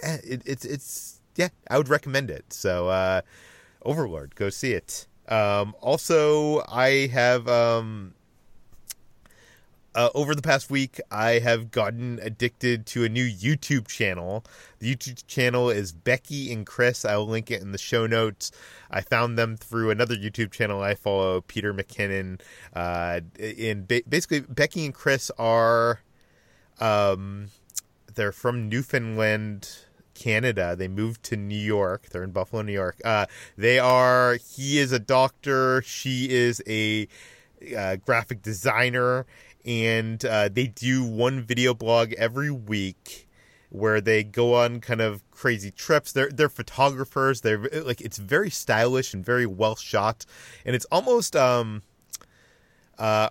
[0.02, 2.52] yeah, it, it's it's yeah, I would recommend it.
[2.52, 3.20] So, uh,
[3.82, 5.06] Overlord, go see it.
[5.28, 8.14] Um, also, I have um,
[9.96, 14.44] uh, over the past week, I have gotten addicted to a new YouTube channel.
[14.78, 17.06] The YouTube channel is Becky and Chris.
[17.06, 18.52] I'll link it in the show notes.
[18.90, 22.42] I found them through another YouTube channel I follow, Peter McKinnon.
[22.74, 23.20] Uh,
[23.88, 26.00] ba- basically, Becky and Chris are,
[26.78, 27.48] um,
[28.14, 29.78] they're from Newfoundland,
[30.12, 30.76] Canada.
[30.76, 32.10] They moved to New York.
[32.10, 33.00] They're in Buffalo, New York.
[33.02, 33.24] Uh,
[33.56, 34.34] they are.
[34.34, 35.80] He is a doctor.
[35.86, 37.08] She is a
[37.76, 39.24] uh, graphic designer
[39.66, 43.28] and uh, they do one video blog every week
[43.68, 46.12] where they go on kind of crazy trips.
[46.12, 47.40] They're they're photographers.
[47.40, 50.24] They're like it's very stylish and very well shot,
[50.64, 51.82] and it's almost um
[52.98, 53.30] uh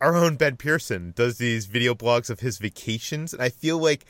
[0.00, 4.04] our own Ben Pearson does these video blogs of his vacations, and I feel like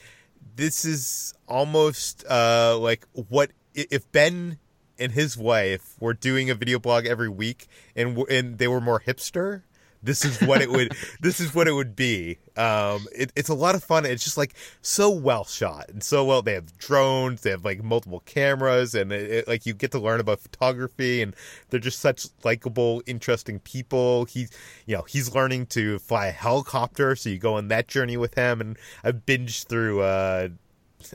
[0.56, 4.58] this is almost uh like what if Ben
[4.98, 9.00] and his wife were doing a video blog every week and and they were more
[9.00, 9.62] hipster
[10.04, 10.92] this is what it would.
[11.20, 12.38] this is what it would be.
[12.56, 14.04] Um, it, it's a lot of fun.
[14.04, 16.42] It's just like so well shot and so well.
[16.42, 17.40] They have drones.
[17.40, 21.22] They have like multiple cameras, and it, it, like you get to learn about photography.
[21.22, 21.34] And
[21.70, 24.26] they're just such likable, interesting people.
[24.26, 24.50] He's,
[24.86, 28.34] you know, he's learning to fly a helicopter, so you go on that journey with
[28.34, 28.60] him.
[28.60, 30.02] And I've binged through.
[30.02, 30.48] Uh,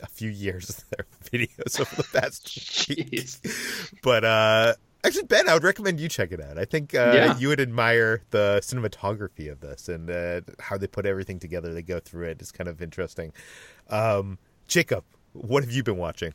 [0.04, 3.26] a few years of their videos over the past week.
[4.04, 4.76] But uh
[5.06, 6.58] Actually, Ben, I would recommend you check it out.
[6.58, 7.38] I think uh, yeah.
[7.38, 11.74] you would admire the cinematography of this and uh, how they put everything together.
[11.74, 12.42] They go through it.
[12.42, 13.32] It's kind of interesting.
[13.90, 16.34] Um, Jacob, what have you been watching?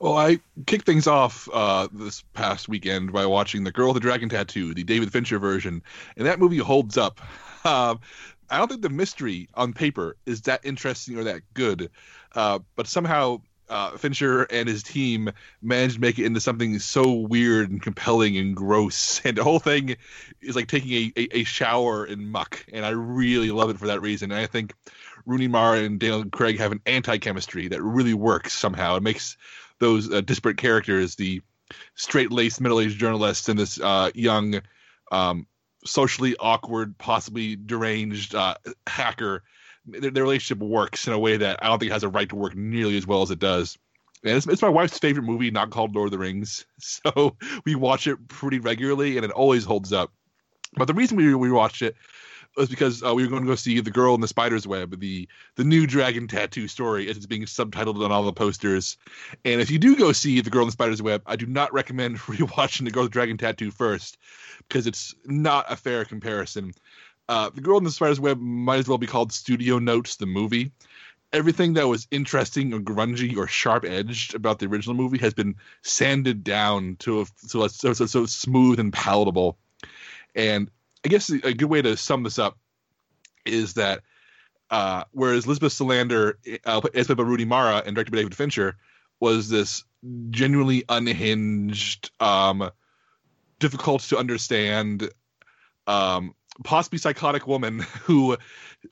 [0.00, 4.00] Well, I kicked things off uh, this past weekend by watching The Girl with the
[4.00, 5.82] Dragon Tattoo, the David Fincher version,
[6.16, 7.20] and that movie holds up.
[7.62, 8.00] Um,
[8.48, 11.90] I don't think the mystery on paper is that interesting or that good,
[12.34, 15.30] uh, but somehow uh, Fincher and his team
[15.62, 19.20] managed to make it into something so weird and compelling and gross.
[19.30, 19.96] And the whole thing
[20.40, 22.64] is like taking a, a, a shower in muck.
[22.72, 24.32] And I really love it for that reason.
[24.32, 24.74] And I think
[25.24, 28.96] Rooney Mara and Daniel Craig have an anti chemistry that really works somehow.
[28.96, 29.36] It makes
[29.78, 31.42] those uh, disparate characters, the
[31.94, 34.60] straight laced middle aged journalist and this uh, young,
[35.12, 35.46] um,
[35.84, 38.54] socially awkward, possibly deranged uh,
[38.86, 39.44] hacker
[39.86, 42.36] their, their, relationship works in a way that I don't think has a right to
[42.36, 43.78] work nearly as well as it does.
[44.22, 46.66] And it's, it's my wife's favorite movie, not called Lord of the Rings.
[46.80, 50.12] So we watch it pretty regularly, and it always holds up.
[50.76, 51.96] But the reason we we watched it
[52.56, 54.98] was because uh, we were going to go see The Girl in the Spider's Web,
[54.98, 58.96] the the new dragon tattoo story, as it's being subtitled on all the posters.
[59.44, 61.72] And if you do go see The Girl in the Spider's Web, I do not
[61.72, 64.18] recommend rewatching The Girl with the Dragon Tattoo first,
[64.68, 66.74] because it's not a fair comparison.
[67.30, 70.26] Uh, the Girl in the Spider's Web might as well be called Studio Notes, the
[70.26, 70.72] movie.
[71.32, 75.54] Everything that was interesting or grungy or sharp edged about the original movie has been
[75.82, 79.56] sanded down to a, so, so, so, so smooth and palatable.
[80.34, 80.72] And
[81.04, 82.58] I guess a good way to sum this up
[83.46, 84.00] is that
[84.68, 88.76] uh, whereas Lisbeth Salander, uh, as played by Rooney Mara and directed by David Fincher,
[89.20, 89.84] was this
[90.30, 92.72] genuinely unhinged, um,
[93.60, 95.10] difficult to understand,
[95.86, 96.34] um,
[96.64, 98.36] possibly psychotic woman who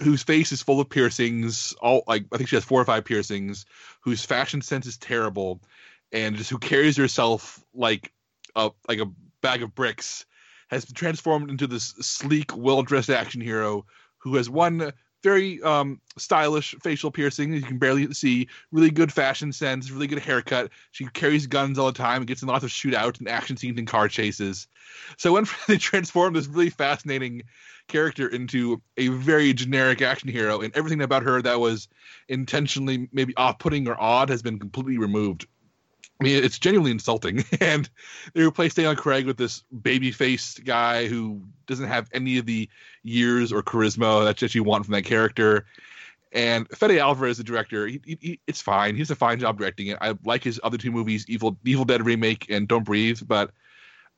[0.03, 3.05] whose face is full of piercings all like i think she has four or five
[3.05, 3.66] piercings
[4.01, 5.61] whose fashion sense is terrible
[6.12, 8.12] and just who carries herself like
[8.57, 10.25] a like a bag of bricks
[10.71, 13.85] has been transformed into this sleek well-dressed action hero
[14.18, 17.52] who has one very um, stylish facial piercing.
[17.52, 18.48] You can barely see.
[18.72, 20.70] Really good fashion sense really good haircut.
[20.92, 22.18] She carries guns all the time.
[22.18, 24.66] And gets in lots of shootout and action scenes and car chases.
[25.16, 27.42] So when they transformed this really fascinating
[27.88, 31.88] character into a very generic action hero and everything about her that was
[32.28, 35.46] intentionally maybe off-putting or odd has been completely removed
[36.20, 37.44] I mean, it's genuinely insulting.
[37.61, 37.88] And
[38.35, 42.68] they replaced Daniel Craig with this baby faced guy who doesn't have any of the
[43.02, 45.66] years or charisma that you want from that character.
[46.33, 48.96] And Fede Alvarez, the director, he, he, he, it's fine.
[48.96, 49.98] He's a fine job directing it.
[50.00, 53.50] I like his other two movies, Evil Evil Dead remake and Don't Breathe, but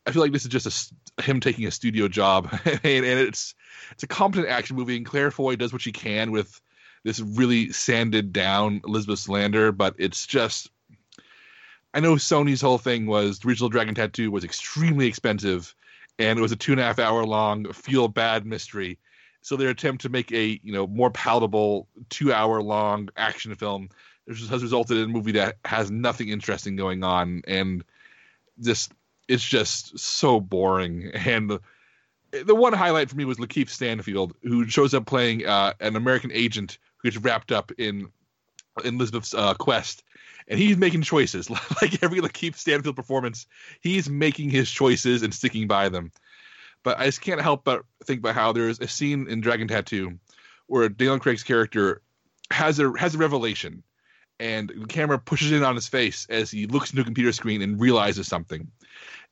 [0.06, 3.54] I feel like this is just a, him taking a studio job, and, and, it's
[3.92, 4.96] it's a competent action movie.
[4.96, 6.60] And Claire Foy does what she can with
[7.04, 10.70] this really sanded down Elizabeth Salander, but it's just.
[11.92, 15.74] I know Sony's whole thing was the original Dragon Tattoo was extremely expensive,
[16.18, 18.98] and it was a two and a half hour long feel bad mystery.
[19.42, 23.88] So their attempt to make a you know more palatable two hour long action film
[24.28, 27.82] has resulted in a movie that has nothing interesting going on and
[28.60, 28.92] just
[29.28, 31.10] it's just so boring.
[31.26, 31.60] And the,
[32.44, 36.30] the one highlight for me was Lakeith Stanfield who shows up playing uh, an American
[36.32, 38.08] agent who gets wrapped up in
[38.84, 40.04] in Elizabeth's uh, quest
[40.50, 41.48] and he's making choices.
[41.80, 43.46] Like every Lakeith Stanfield performance
[43.80, 46.12] he's making his choices and sticking by them.
[46.82, 50.18] But I just can't help but think about how there's a scene in Dragon Tattoo
[50.66, 52.02] where Daniel Craig's character
[52.50, 53.82] has a has a revelation,
[54.38, 57.62] and the camera pushes in on his face as he looks into a computer screen
[57.62, 58.70] and realizes something,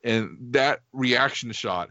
[0.03, 1.89] and that reaction shot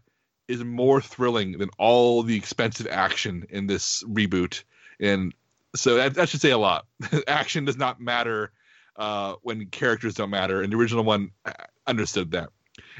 [0.48, 4.62] is more thrilling than all the expensive action in this reboot,
[5.00, 5.34] and
[5.74, 6.87] so that, that should say a lot.
[7.28, 8.52] action does not matter
[8.96, 11.52] uh, when characters don't matter, and the original one uh,
[11.87, 12.50] understood that.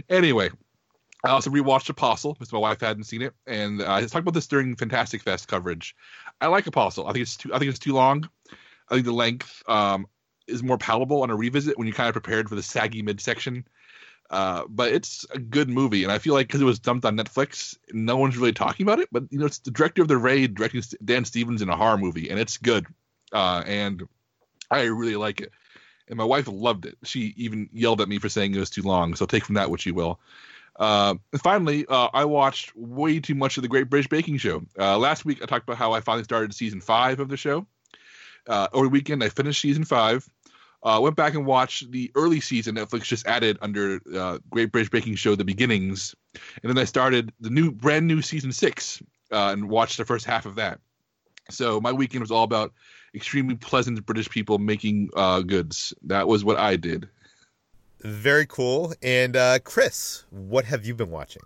[0.09, 0.51] Anyway,
[1.25, 4.47] I also rewatched Apostle because my wife hadn't seen it, and I talked about this
[4.47, 5.97] during Fantastic Fest coverage.
[6.41, 7.07] I like Apostle.
[7.07, 7.53] I think it's too.
[7.53, 8.29] I think it's too long.
[8.91, 10.07] I think the length um,
[10.47, 13.67] is more palatable on a revisit when you're kind of prepared for the saggy midsection.
[14.31, 17.17] Uh, but it's a good movie, and I feel like because it was dumped on
[17.17, 19.09] Netflix, no one's really talking about it.
[19.11, 21.97] But you know, it's the director of the Raid directing Dan Stevens in a horror
[21.97, 22.87] movie, and it's good.
[23.33, 24.07] Uh, and
[24.71, 25.53] I really like it.
[26.09, 26.97] And my wife loved it.
[27.05, 29.15] She even yelled at me for saying it was too long.
[29.15, 30.21] So take from that what you will.
[30.77, 34.63] Uh, finally, uh, I watched way too much of the Great British Baking Show.
[34.79, 37.67] Uh, last week, I talked about how I finally started season five of the show.
[38.47, 40.27] Uh, over the weekend, I finished season five.
[40.83, 44.91] Uh, went back and watched the early season Netflix just added under uh, Great British
[44.91, 46.15] Baking Show: The Beginnings,
[46.63, 50.47] and then I started the new, brand new season six and watched the first half
[50.47, 50.81] of that.
[51.51, 52.73] So my weekend was all about
[53.15, 55.09] extremely pleasant British people making
[55.47, 55.93] goods.
[56.03, 57.09] That was what I did.
[58.01, 58.95] Very cool.
[59.03, 61.43] And uh, Chris, what have you been watching?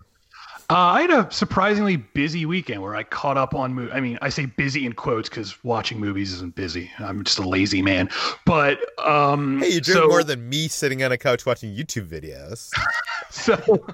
[0.72, 3.74] Uh, I had a surprisingly busy weekend where I caught up on.
[3.74, 6.90] Mo- I mean, I say busy in quotes because watching movies isn't busy.
[6.98, 8.08] I'm just a lazy man.
[8.46, 12.08] But um, hey, you're doing so, more than me sitting on a couch watching YouTube
[12.08, 12.70] videos.
[13.30, 13.84] so,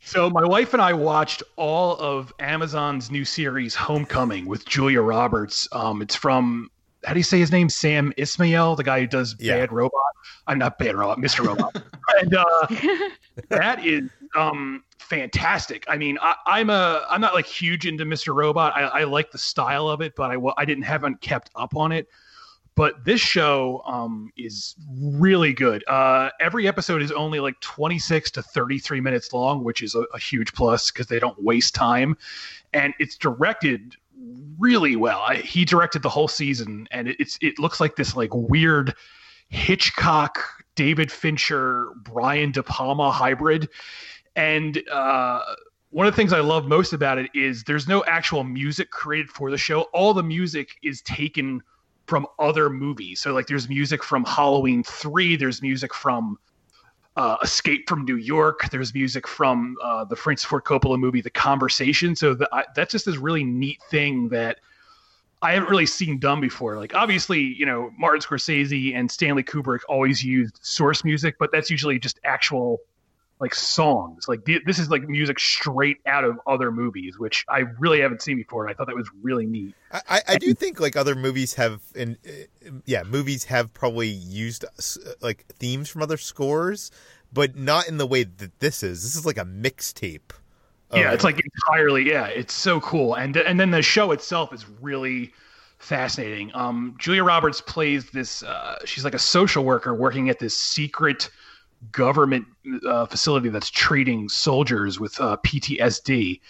[0.00, 5.68] so my wife and I watched all of Amazon's new series Homecoming with Julia Roberts.
[5.70, 6.68] Um, it's from
[7.04, 7.68] how do you say his name?
[7.68, 9.58] Sam Esmail, the guy who does yeah.
[9.58, 10.00] Bad Robot.
[10.48, 11.46] I'm not Bad Robot, Mr.
[11.46, 11.80] Robot.
[12.20, 12.66] and uh,
[13.50, 15.84] that is um, fantastic.
[15.88, 18.34] I mean, I, am a I'm not like huge into Mr.
[18.34, 18.74] Robot.
[18.74, 21.92] I, I like the style of it, but I I didn't haven't kept up on
[21.92, 22.08] it.
[22.76, 25.84] But this show um, is really good.
[25.86, 30.18] Uh, every episode is only like 26 to 33 minutes long, which is a, a
[30.18, 32.16] huge plus because they don't waste time,
[32.72, 33.94] and it's directed
[34.58, 35.20] really well.
[35.20, 38.94] I, he directed the whole season, and it, it's it looks like this like weird
[39.48, 40.40] Hitchcock,
[40.74, 43.68] David Fincher, Brian De Palma hybrid.
[44.36, 45.42] And uh,
[45.90, 49.30] one of the things I love most about it is there's no actual music created
[49.30, 49.82] for the show.
[49.92, 51.62] All the music is taken
[52.06, 53.20] from other movies.
[53.20, 56.38] So like there's music from Halloween 3, there's music from
[57.16, 58.68] uh, Escape from New York.
[58.70, 62.16] There's music from uh, the Francis Ford Coppola movie, The Conversation.
[62.16, 64.58] So the, I, that's just this really neat thing that
[65.42, 66.76] I haven't really seen done before.
[66.76, 71.70] Like obviously, you know, Martin Scorsese and Stanley Kubrick always used source music, but that's
[71.70, 72.80] usually just actual
[73.40, 74.28] like songs.
[74.28, 78.36] Like this is like music straight out of other movies, which I really haven't seen
[78.36, 78.64] before.
[78.64, 79.74] And I thought that was really neat.
[79.92, 82.16] I, I do think like other movies have, and
[82.84, 84.64] yeah, movies have probably used
[85.20, 86.90] like themes from other scores,
[87.32, 89.02] but not in the way that this is.
[89.02, 90.32] This is like a mixtape.
[90.92, 92.08] Yeah, it's like entirely.
[92.08, 95.32] Yeah, it's so cool, and and then the show itself is really
[95.78, 96.52] fascinating.
[96.54, 98.44] Um, Julia Roberts plays this.
[98.44, 101.30] Uh, she's like a social worker working at this secret
[101.92, 102.46] government
[102.86, 106.40] uh, facility that's treating soldiers with uh, PTSD.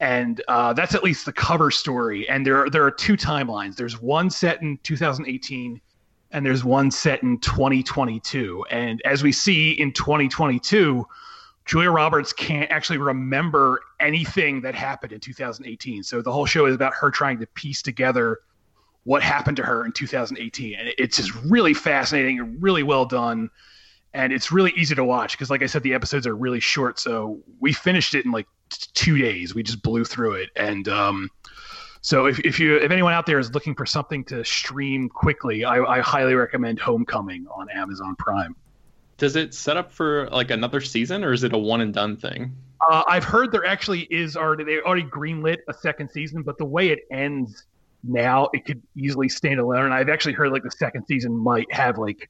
[0.00, 2.28] And uh, that's at least the cover story.
[2.28, 3.76] And there are, there are two timelines.
[3.76, 5.80] There's one set in 2018,
[6.32, 8.64] and there's one set in 2022.
[8.70, 11.06] And as we see in 2022,
[11.64, 16.02] Julia Roberts can't actually remember anything that happened in 2018.
[16.02, 18.40] So the whole show is about her trying to piece together
[19.04, 20.74] what happened to her in 2018.
[20.74, 23.50] And it's just really fascinating and really well done
[24.14, 26.98] and it's really easy to watch because like i said the episodes are really short
[26.98, 30.88] so we finished it in like t- two days we just blew through it and
[30.88, 31.30] um,
[32.04, 35.64] So if, if you if anyone out there is looking for something to stream quickly,
[35.64, 38.56] I, I highly recommend Homecoming on Amazon Prime.
[39.18, 42.16] Does it set up for like another season, or is it a one and done
[42.16, 42.56] thing?
[42.90, 46.64] Uh, I've heard there actually is already they already greenlit a second season, but the
[46.64, 47.66] way it ends
[48.02, 49.84] now, it could easily stand alone.
[49.84, 52.28] And I've actually heard like the second season might have like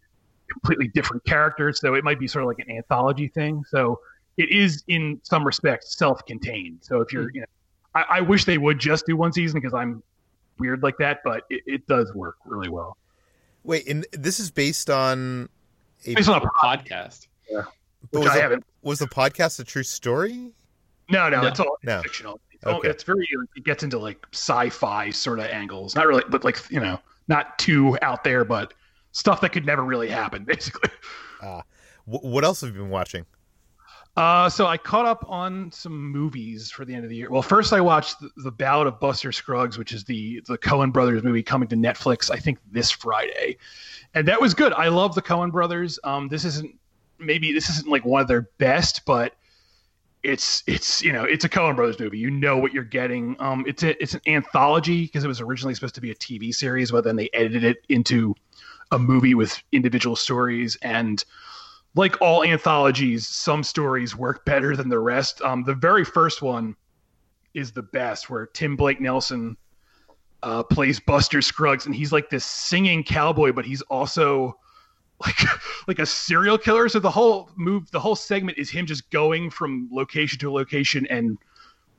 [0.53, 3.65] completely different characters, so it might be sort of like an anthology thing.
[3.69, 4.01] So
[4.37, 6.79] it is in some respects self-contained.
[6.83, 7.35] So if you're, hmm.
[7.35, 7.47] you know,
[7.95, 10.03] I, I wish they would just do one season because I'm
[10.59, 12.97] weird like that, but it, it does work really well.
[13.65, 15.49] Wait, and this is based on
[16.07, 17.29] a Based on a Podcast.
[17.51, 17.67] but
[18.11, 18.65] which was I the- haven't.
[18.83, 20.51] Was the podcast a true story?
[21.09, 21.49] No, no, No.
[21.49, 22.03] it's all No.
[22.03, 22.41] fictional.
[22.51, 22.89] It's, all, Okay.
[22.89, 23.29] it's very.
[23.55, 25.95] It gets into like sci-fi sort of angles.
[25.95, 26.99] Not really, but like you know,
[27.29, 28.75] not too out there, but
[29.13, 30.91] stuff that could never really happen, basically.
[31.41, 31.63] Uh,
[32.05, 33.25] wh- what else have you been watching?
[34.15, 37.31] Uh, so I caught up on some movies for the end of the year.
[37.31, 40.93] Well, first I watched the, the Ballad of Buster Scruggs, which is the the Coen
[40.93, 42.31] brothers movie coming to Netflix.
[42.31, 43.57] I think this Friday,
[44.15, 44.75] and that was good.
[44.75, 45.99] I love the Coen brothers.
[46.05, 46.79] Um, this isn't
[47.19, 49.35] maybe this isn't like one of their best, but
[50.23, 52.19] it's it's you know it's a Coen brothers movie.
[52.19, 53.35] You know what you're getting.
[53.39, 56.55] Um, it's a, it's an anthology because it was originally supposed to be a TV
[56.55, 58.35] series, but then they edited it into
[58.93, 61.25] a movie with individual stories and
[61.95, 65.43] like all anthologies, some stories work better than the rest.
[65.43, 66.77] Um, the very first one
[67.55, 69.57] is the best, where Tim Blake Nelson
[70.43, 74.59] uh, plays Buster Scruggs, and he's like this singing cowboy, but he's also
[75.21, 75.39] like
[75.89, 76.89] like a serial killer.
[76.89, 81.07] So the whole move, the whole segment is him just going from location to location
[81.09, 81.39] and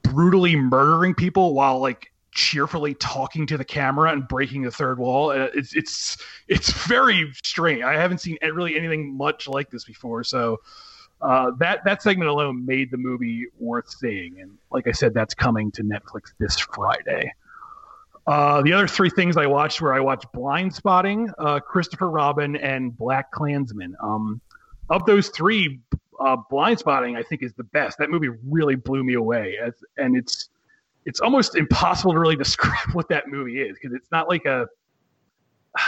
[0.01, 5.31] brutally murdering people while like cheerfully talking to the camera and breaking the third wall.
[5.31, 6.17] Uh, It's it's
[6.47, 7.83] it's very strange.
[7.83, 10.23] I haven't seen really anything much like this before.
[10.23, 10.61] So
[11.21, 14.39] uh, that that segment alone made the movie worth seeing.
[14.41, 17.33] And like I said, that's coming to Netflix this Friday.
[18.25, 22.93] Uh, the other three things I watched were I watched Blindspotting, uh, Christopher Robin, and
[22.93, 23.93] BlacKkKlansman.
[24.01, 24.39] Um,
[24.89, 25.79] of those three,
[26.19, 27.97] uh, Blindspotting I think is the best.
[27.97, 30.49] That movie really blew me away, as, and it's
[31.05, 34.67] it's almost impossible to really describe what that movie is because it's not like a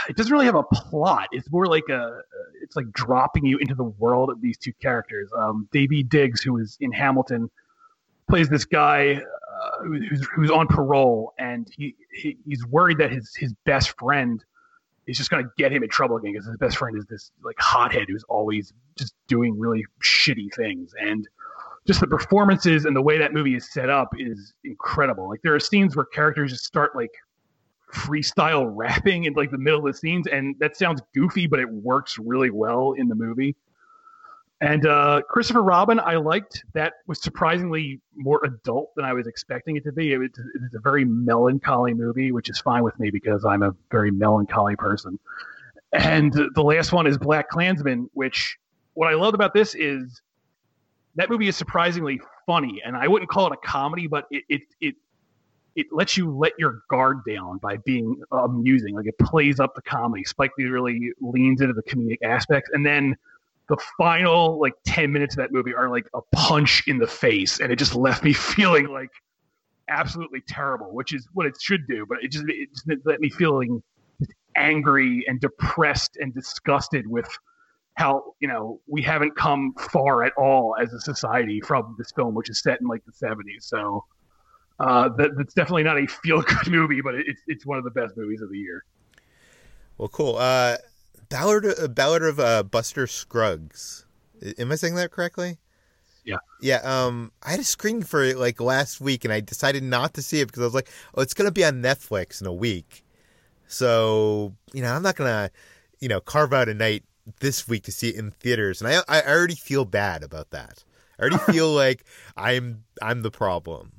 [0.08, 1.28] it doesn't really have a plot.
[1.30, 2.20] It's more like a
[2.62, 5.30] it's like dropping you into the world of these two characters.
[5.36, 7.50] Um daveed diggs who is in hamilton
[8.28, 13.34] plays this guy uh, who's, who's on parole and he, he he's worried that his
[13.36, 14.44] his best friend
[15.06, 17.30] is just going to get him in trouble again because his best friend is this
[17.44, 20.92] like hothead who's always just doing really shitty things.
[21.00, 21.28] And
[21.86, 25.28] just the performances and the way that movie is set up is incredible.
[25.28, 27.12] Like there are scenes where characters just start like
[27.94, 31.70] freestyle rapping in like the middle of the scenes, and that sounds goofy, but it
[31.70, 33.54] works really well in the movie.
[34.60, 39.76] And uh, Christopher Robin, I liked that was surprisingly more adult than I was expecting
[39.76, 40.14] it to be.
[40.14, 43.74] It was, it's a very melancholy movie, which is fine with me because I'm a
[43.90, 45.18] very melancholy person.
[45.92, 48.56] And the last one is BlacKkKlansman, which
[48.94, 50.22] what I loved about this is
[51.16, 54.62] that movie is surprisingly funny, and I wouldn't call it a comedy, but it it
[54.80, 54.94] it,
[55.74, 58.94] it lets you let your guard down by being uh, amusing.
[58.94, 60.24] Like it plays up the comedy.
[60.24, 63.16] Spike Lee really leans into the comedic aspects, and then
[63.68, 67.60] the final like ten minutes of that movie are like a punch in the face,
[67.60, 69.10] and it just left me feeling like
[69.88, 72.04] absolutely terrible, which is what it should do.
[72.06, 73.82] But it just it just let me feeling
[74.56, 77.28] angry and depressed and disgusted with
[77.96, 82.34] how you know we haven't come far at all as a society from this film,
[82.34, 83.62] which is set in like the '70s.
[83.62, 84.04] So
[84.78, 88.16] uh, that, that's definitely not a feel-good movie, but it's it's one of the best
[88.16, 88.84] movies of the year.
[89.98, 90.36] Well, cool.
[90.36, 90.76] Uh,
[91.28, 94.04] Ballad, uh, Ballad of uh, Buster Scruggs.
[94.58, 95.58] Am I saying that correctly?
[96.24, 96.36] Yeah.
[96.60, 96.80] Yeah.
[96.84, 100.22] Um, I had a screening for it like last week, and I decided not to
[100.22, 103.04] see it because I was like, "Oh, it's gonna be on Netflix in a week."
[103.68, 105.50] So you know, I'm not gonna,
[106.00, 107.04] you know, carve out a night
[107.40, 110.84] this week to see it in theaters, and I I already feel bad about that.
[111.18, 112.04] I already feel like
[112.36, 113.92] I'm I'm the problem.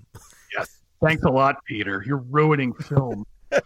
[0.58, 0.80] Yes.
[1.02, 2.04] Thanks a lot, Peter.
[2.06, 3.26] You're ruining film.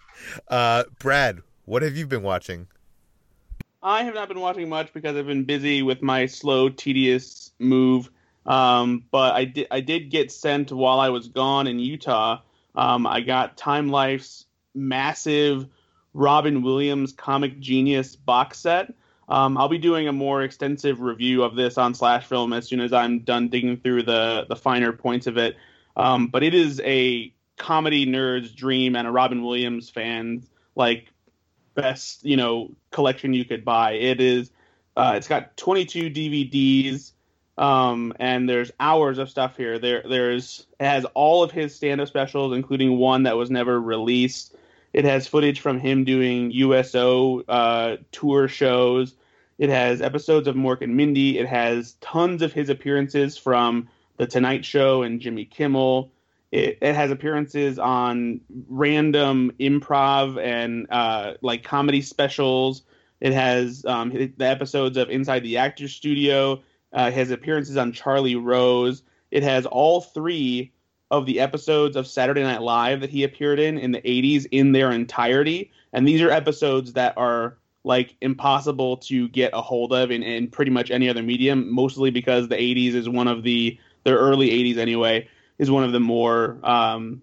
[0.47, 2.67] Uh, Brad, what have you been watching?
[3.81, 8.11] I have not been watching much because I've been busy with my slow, tedious move.
[8.45, 12.41] Um, but I did I did get sent while I was gone in Utah.
[12.75, 15.67] Um, I got Time Life's massive
[16.13, 18.93] Robin Williams comic genius box set.
[19.31, 22.81] Um, I'll be doing a more extensive review of this on Slash Film as soon
[22.81, 25.55] as I'm done digging through the the finer points of it.
[25.95, 31.13] Um, but it is a comedy nerd's dream and a Robin Williams fan's like
[31.75, 33.93] best you know collection you could buy.
[33.93, 34.51] It is.
[34.97, 37.13] Uh, it's got 22 DVDs.
[37.57, 39.79] Um, and there's hours of stuff here.
[39.79, 44.55] There, there's it has all of his stand-up specials, including one that was never released.
[44.91, 49.15] It has footage from him doing USO uh, tour shows.
[49.61, 51.37] It has episodes of Mork and Mindy.
[51.37, 56.11] It has tons of his appearances from The Tonight Show and Jimmy Kimmel.
[56.51, 62.81] It, it has appearances on random improv and uh, like comedy specials.
[63.19, 66.63] It has um, the episodes of Inside the Actors Studio.
[66.91, 69.03] Uh, it has appearances on Charlie Rose.
[69.29, 70.73] It has all three
[71.11, 74.71] of the episodes of Saturday Night Live that he appeared in in the 80s in
[74.71, 75.71] their entirety.
[75.93, 80.49] And these are episodes that are like impossible to get a hold of in, in
[80.49, 84.49] pretty much any other medium, mostly because the 80s is one of the, the early
[84.49, 85.27] 80s anyway,
[85.57, 87.21] is one of the more, um,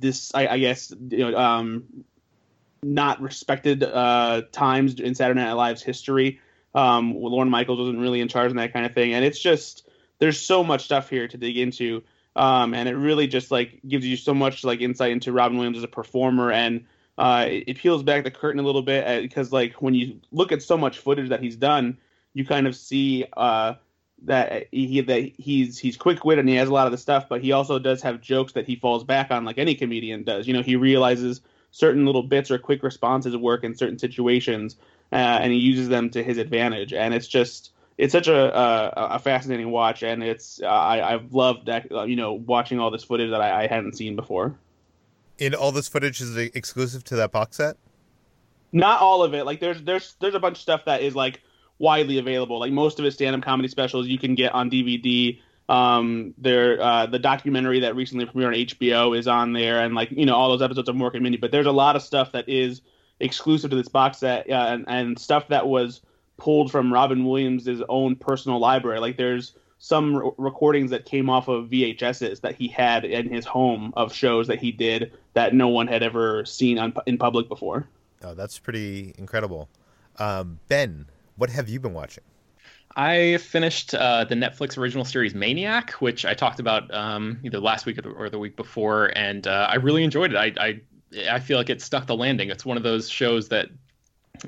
[0.00, 2.04] this, I, I guess, you know, um,
[2.82, 6.40] not respected uh, times in Saturday Night Live's history.
[6.74, 9.12] Um, Lorne Michaels wasn't really in charge and that kind of thing.
[9.14, 9.88] And it's just,
[10.18, 12.02] there's so much stuff here to dig into.
[12.36, 15.78] Um, and it really just like gives you so much like insight into Robin Williams
[15.78, 16.86] as a performer, and
[17.20, 20.52] uh, it, peels back the curtain a little bit uh, because like when you look
[20.52, 21.98] at so much footage that he's done,
[22.32, 23.74] you kind of see uh,
[24.22, 27.28] that he that he's he's quick witted and he has a lot of the stuff,
[27.28, 30.48] but he also does have jokes that he falls back on like any comedian does.
[30.48, 31.42] You know, he realizes
[31.72, 34.76] certain little bits or quick responses work in certain situations,
[35.12, 38.92] uh, and he uses them to his advantage, and it's just it's such a, a,
[39.16, 42.90] a fascinating watch, and it's uh, I, I've loved that uh, you know watching all
[42.90, 44.58] this footage that I, I hadn't seen before.
[45.40, 47.76] And all this footage is exclusive to that box set.
[48.72, 49.44] Not all of it.
[49.44, 51.40] Like there's there's there's a bunch of stuff that is like
[51.78, 52.60] widely available.
[52.60, 55.40] Like most of his stand-up comedy specials you can get on DVD.
[55.68, 60.10] Um, there uh, the documentary that recently premiered on HBO is on there, and like
[60.10, 61.38] you know all those episodes of Mork and Mindy.
[61.38, 62.82] But there's a lot of stuff that is
[63.18, 66.00] exclusive to this box set, uh, and, and stuff that was
[66.36, 69.00] pulled from Robin Williams' own personal library.
[69.00, 73.46] Like there's some re- recordings that came off of VHSs that he had in his
[73.46, 77.48] home of shows that he did that no one had ever seen on, in public
[77.48, 77.88] before.
[78.22, 79.70] Oh, that's pretty incredible.
[80.18, 81.06] Um, ben,
[81.36, 82.22] what have you been watching?
[82.94, 87.86] I finished uh, the Netflix original series Maniac, which I talked about um, either last
[87.86, 90.36] week or the, or the week before, and uh, I really enjoyed it.
[90.36, 90.80] I, I
[91.28, 92.50] I feel like it stuck the landing.
[92.50, 93.68] It's one of those shows that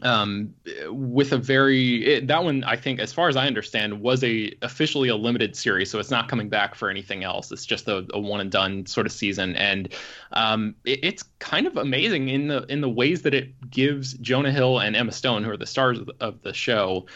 [0.01, 0.55] um,
[0.89, 4.53] with a very it, that one I think as far as I understand was a
[4.63, 7.53] officially a limited series, so it's not coming back for anything else.
[7.53, 9.93] It's just a, a one and done sort of season, and
[10.33, 14.53] um, it, it's kind of amazing in the in the ways that it gives Jonah
[14.53, 17.07] Hill and Emma Stone, who are the stars of the, of the show,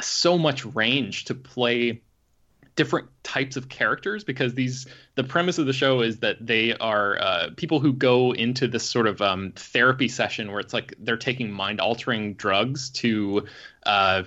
[0.00, 2.02] so much range to play
[2.76, 7.18] different types of characters because these the premise of the show is that they are
[7.20, 11.16] uh, people who go into this sort of um, therapy session where it's like they're
[11.16, 13.46] taking mind altering drugs to
[13.86, 14.24] uh,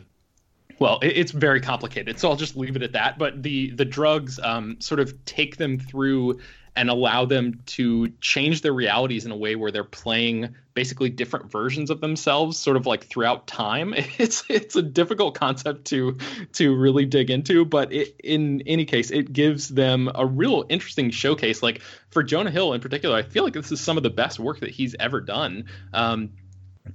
[0.80, 2.20] well it, it's very complicated.
[2.20, 3.18] So i'll just leave it at that.
[3.18, 6.40] But the the drugs um, sort of take them through
[6.78, 11.52] and allow them to change their realities in a way where they're playing basically different
[11.52, 13.96] versions of themselves sort of like throughout time.
[14.20, 16.18] It's it's a difficult concept to
[16.54, 21.10] to really dig into but it, in any case it gives them a real interesting
[21.10, 21.64] showcase.
[21.64, 24.40] Like for jonah hill in particular i feel like this is some of the best
[24.40, 25.66] work that he's ever done.
[25.94, 26.30] Um,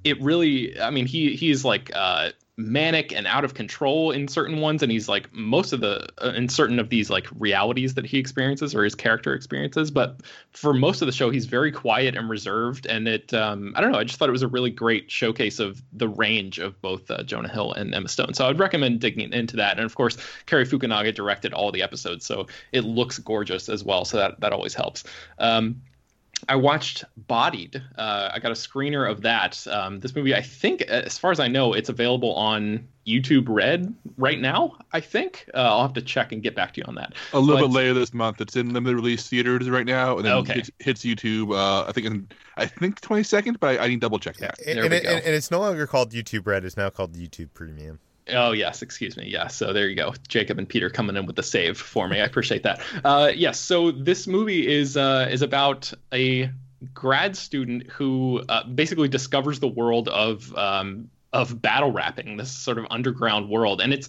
[0.05, 4.61] it really i mean he he's like uh, manic and out of control in certain
[4.61, 8.05] ones and he's like most of the uh, in certain of these like realities that
[8.05, 10.21] he experiences or his character experiences but
[10.53, 13.91] for most of the show he's very quiet and reserved and it um, i don't
[13.91, 17.11] know i just thought it was a really great showcase of the range of both
[17.11, 18.35] uh, jonah hill and emma stone.
[18.35, 22.27] So i'd recommend digging into that and of course cary fukunaga directed all the episodes
[22.27, 25.05] so it looks gorgeous as well so that that always helps.
[25.39, 25.81] Um,
[26.49, 27.83] I watched Bodied.
[27.97, 29.65] Uh, I got a screener of that.
[29.67, 33.95] Um, this movie, I think, as far as I know, it's available on YouTube Red
[34.17, 34.77] right now.
[34.93, 37.15] I think uh, I'll have to check and get back to you on that.
[37.33, 38.41] A little but, bit later this month.
[38.41, 40.61] It's in limited release theaters right now, and then okay.
[40.61, 41.57] it hits YouTube.
[41.57, 44.37] Uh, I think in I think twenty second, but I, I, need to double check
[44.39, 44.59] that.
[44.67, 46.65] And, and, it, and, it's no longer called YouTube Red.
[46.65, 47.99] It's now called YouTube Premium.
[48.29, 49.29] Oh yes, excuse me.
[49.29, 50.15] Yeah, so there you go.
[50.29, 52.21] Jacob and Peter coming in with the save for me.
[52.21, 52.81] I appreciate that.
[53.05, 56.51] Uh, yes, so this movie is uh, is about a
[56.95, 62.79] grad student who uh, basically discovers the world of um, of battle rapping, this sort
[62.79, 64.09] of underground world, and it's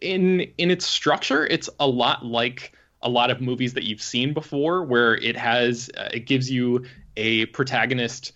[0.00, 4.34] in in its structure, it's a lot like a lot of movies that you've seen
[4.34, 6.84] before, where it has uh, it gives you
[7.16, 8.32] a protagonist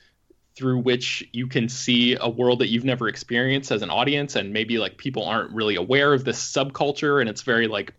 [0.54, 4.52] through which you can see a world that you've never experienced as an audience and
[4.52, 7.94] maybe like people aren't really aware of this subculture and it's very like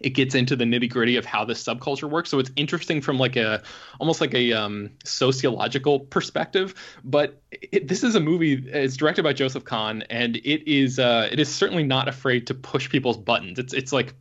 [0.00, 2.28] it gets into the nitty gritty of how this subculture works.
[2.28, 3.62] So it's interesting from like a
[4.00, 6.74] almost like a um, sociological perspective
[7.04, 11.28] but it, this is a movie it's directed by joseph kahn and it is uh,
[11.30, 13.58] it is certainly not afraid to push people's buttons.
[13.58, 14.14] It's it's like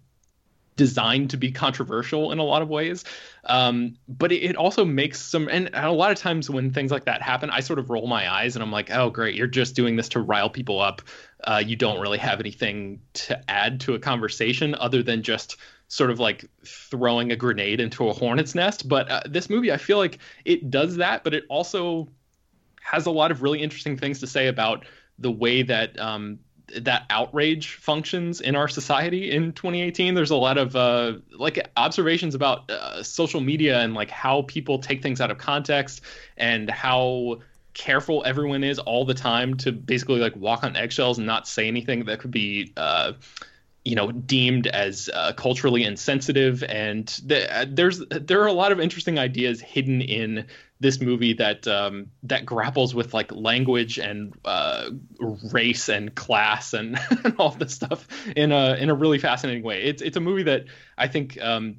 [0.82, 3.04] designed to be controversial in a lot of ways.
[3.44, 7.06] Um, but it, it, also makes some, and a lot of times when things like
[7.06, 9.76] that happen, I sort of roll my eyes and I'm like, oh, great, you're just
[9.76, 11.04] doing this to rile people up.
[11.44, 15.58] Uh, you don't really have anything to add to a conversation other than just
[15.88, 18.90] sort of like throwing a grenade into a hornet's nest.
[18.90, 22.10] But uh, this movie, I feel like it does that, but it also
[22.82, 24.86] has a lot of really interesting things to say about
[25.20, 26.40] the way that um,
[26.80, 32.36] that outrage functions in our society in 2018 there's a lot of uh, like observations
[32.36, 36.02] about uh, social media and like how people take things out of context
[36.38, 37.40] and how
[37.74, 41.68] careful everyone is all the time to basically like walk on eggshells and not say
[41.68, 43.14] anything that could be uh,
[43.84, 46.64] you know deemed as uh, culturally insensitive.
[46.64, 50.46] And the, there's there are a lot of interesting ideas hidden in
[50.82, 54.90] this movie that um, that grapples with like language and uh,
[55.52, 59.84] race and class and, and, all this stuff in a in a really fascinating way.
[59.84, 60.66] It's it's a movie that
[60.98, 61.78] I think um,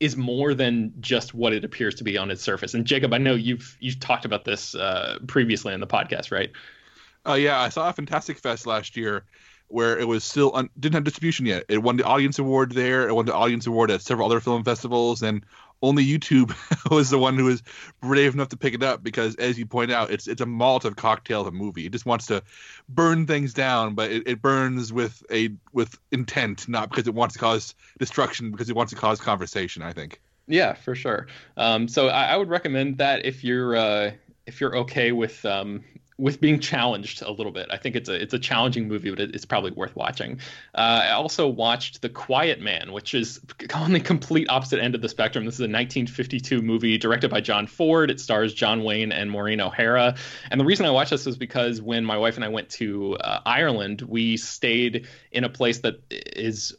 [0.00, 2.74] is more than just what it appears to be on its surface.
[2.74, 6.50] And Jacob, I know you've you've talked about this uh, previously in the podcast, right?
[7.24, 9.24] Oh uh, yeah, I saw a Fantastic Fest last year
[9.68, 11.64] where it was still un- didn't have distribution yet.
[11.68, 13.08] It won the audience award there.
[13.08, 15.42] It won the audience award at several other film festivals, and
[15.82, 16.54] only YouTube
[16.90, 17.62] was the one who was
[18.00, 20.96] brave enough to pick it up because, as you point out, it's it's a Molotov
[20.96, 21.86] cocktail of a movie.
[21.86, 22.42] It just wants to
[22.88, 27.34] burn things down, but it, it burns with a with intent, not because it wants
[27.34, 29.82] to cause destruction, because it wants to cause conversation.
[29.82, 30.20] I think.
[30.46, 31.28] Yeah, for sure.
[31.56, 34.10] Um, so I, I, would recommend that if you're uh,
[34.46, 35.84] if you're okay with um,
[36.20, 37.66] with being challenged a little bit.
[37.70, 40.38] I think it's a it's a challenging movie, but it's probably worth watching.
[40.74, 43.40] Uh, I also watched The Quiet Man, which is
[43.74, 45.46] on the complete opposite end of the spectrum.
[45.46, 48.10] This is a 1952 movie directed by John Ford.
[48.10, 50.14] It stars John Wayne and Maureen O'Hara.
[50.50, 53.16] And the reason I watched this was because when my wife and I went to
[53.16, 56.76] uh, Ireland, we stayed in a place that is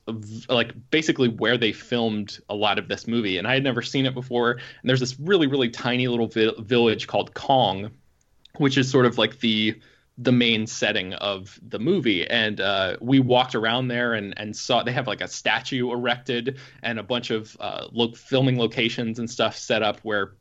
[0.50, 4.06] like basically where they filmed a lot of this movie, and I had never seen
[4.06, 4.52] it before.
[4.52, 7.90] And there's this really really tiny little vi- village called Cong
[8.58, 9.80] which is sort of like the
[10.18, 12.28] the main setting of the movie.
[12.28, 16.60] And uh, we walked around there and, and saw they have like a statue erected
[16.84, 20.34] and a bunch of uh, lo- filming locations and stuff set up where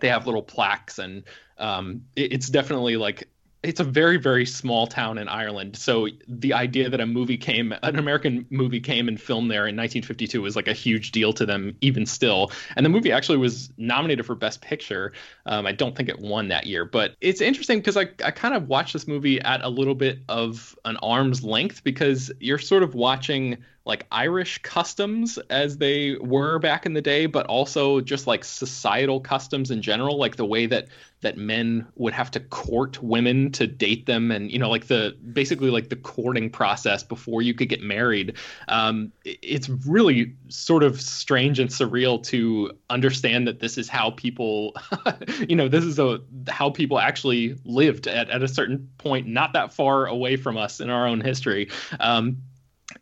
[0.00, 1.24] they have little plaques and
[1.58, 3.28] um, it, it's definitely like
[3.66, 5.76] it's a very very small town in Ireland.
[5.76, 9.76] So the idea that a movie came, an American movie came and filmed there in
[9.76, 12.52] 1952 was like a huge deal to them, even still.
[12.76, 15.12] And the movie actually was nominated for Best Picture.
[15.46, 18.54] Um, I don't think it won that year, but it's interesting because I I kind
[18.54, 22.84] of watched this movie at a little bit of an arm's length because you're sort
[22.84, 28.26] of watching like Irish customs as they were back in the day, but also just
[28.26, 30.88] like societal customs in general, like the way that
[31.20, 35.16] that men would have to court women to date them, and you know, like the
[35.32, 38.36] basically like the courting process before you could get married.
[38.66, 44.74] Um, it's really sort of strange and surreal to understand that this is how people,
[45.48, 49.52] you know, this is a how people actually lived at at a certain point, not
[49.52, 51.70] that far away from us in our own history.
[52.00, 52.38] Um,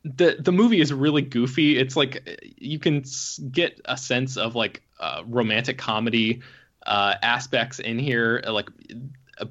[0.05, 1.79] the the movie is really goofy.
[1.79, 3.05] It's like you can
[3.51, 6.43] get a sense of like uh, romantic comedy
[6.87, 8.69] uh, aspects in here, like.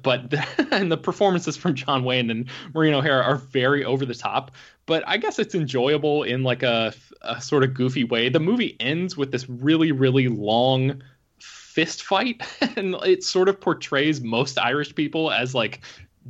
[0.02, 0.42] But the,
[0.72, 4.52] and the performances from John Wayne and Maureen O'Hara are very over the top.
[4.86, 8.30] But I guess it's enjoyable in like a, a sort of goofy way.
[8.30, 11.02] The movie ends with this really really long
[11.38, 12.40] fist fight,
[12.76, 15.82] and it sort of portrays most Irish people as like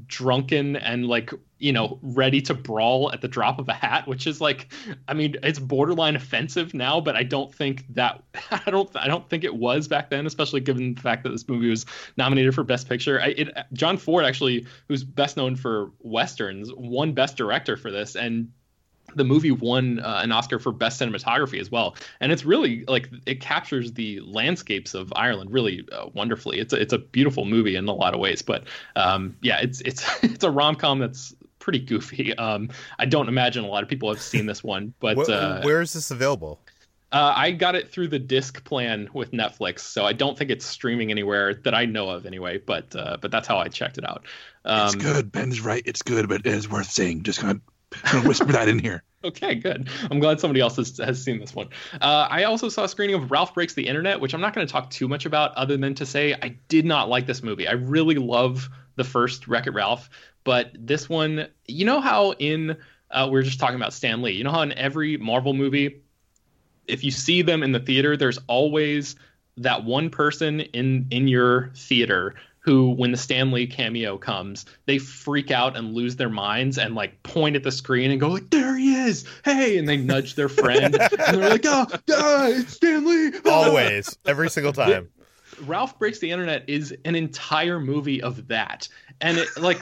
[0.06, 1.32] drunken and like
[1.64, 4.70] you know ready to brawl at the drop of a hat which is like
[5.08, 8.22] i mean it's borderline offensive now but i don't think that
[8.66, 11.48] i don't i don't think it was back then especially given the fact that this
[11.48, 11.86] movie was
[12.18, 17.14] nominated for best picture I, it, john ford actually who's best known for westerns won
[17.14, 18.52] best director for this and
[19.16, 23.08] the movie won uh, an Oscar for best cinematography as well, and it's really like
[23.26, 26.58] it captures the landscapes of Ireland really uh, wonderfully.
[26.58, 28.64] It's a, it's a beautiful movie in a lot of ways, but
[28.96, 31.34] um, yeah, it's it's it's a rom com that's
[31.64, 32.32] pretty goofy.
[32.44, 35.62] Um, I don't imagine a lot of people have seen this one, but where, uh,
[35.62, 36.60] where is this available?
[37.10, 40.66] Uh, I got it through the disc plan with Netflix, so I don't think it's
[40.66, 42.58] streaming anywhere that I know of, anyway.
[42.58, 44.26] But uh, but that's how I checked it out.
[44.64, 45.32] Um, it's good.
[45.32, 45.82] Ben's right.
[45.86, 47.22] It's good, but it is worth seeing.
[47.22, 47.60] Just gonna
[48.24, 49.02] whisper that in here.
[49.24, 49.88] Okay, good.
[50.10, 51.68] I'm glad somebody else has, has seen this one.
[51.98, 54.66] Uh, I also saw a screening of Ralph Breaks the Internet, which I'm not going
[54.66, 57.66] to talk too much about, other than to say I did not like this movie.
[57.66, 60.10] I really love the first Wreck It Ralph,
[60.44, 62.76] but this one, you know how in
[63.10, 64.32] uh, we are just talking about Stan Lee.
[64.32, 66.02] You know how in every Marvel movie,
[66.86, 69.16] if you see them in the theater, there's always
[69.56, 72.34] that one person in in your theater
[72.64, 76.94] who, when the Stan Lee cameo comes, they freak out and lose their minds and
[76.94, 79.24] like point at the screen and go like, "There he is!
[79.44, 84.18] Hey!" and they nudge their friend and they're like, "Oh, oh it's Stan Lee!" Always,
[84.26, 85.10] every single time.
[85.66, 88.88] Ralph Breaks the Internet is an entire movie of that,
[89.20, 89.80] and it like.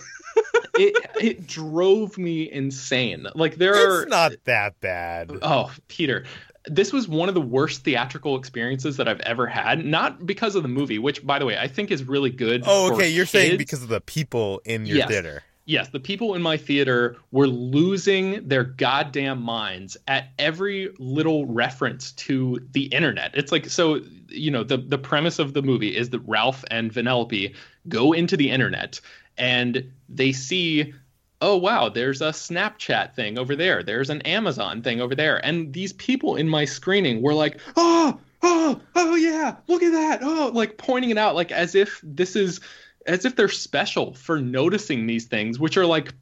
[0.74, 3.26] It it drove me insane.
[3.34, 5.30] Like there It's are not that bad.
[5.42, 6.24] Oh, Peter.
[6.66, 9.84] This was one of the worst theatrical experiences that I've ever had.
[9.84, 12.62] Not because of the movie, which, by the way, I think is really good.
[12.64, 13.08] Oh, okay.
[13.08, 15.08] You're saying because of the people in your Yes.
[15.08, 15.42] theater.
[15.64, 22.10] Yes, the people in my theater were losing their goddamn minds at every little reference
[22.12, 23.30] to the internet.
[23.34, 26.92] It's like so, you know, the the premise of the movie is that Ralph and
[26.92, 27.54] Vanellope
[27.88, 29.00] go into the internet
[29.36, 30.94] and they see
[31.42, 33.82] oh wow, there's a Snapchat thing over there.
[33.82, 35.44] There's an Amazon thing over there.
[35.44, 40.20] And these people in my screening were like, "Oh, oh, oh yeah, look at that."
[40.22, 42.60] Oh, like pointing it out like as if this is
[43.06, 46.14] as if they're special for noticing these things, which are like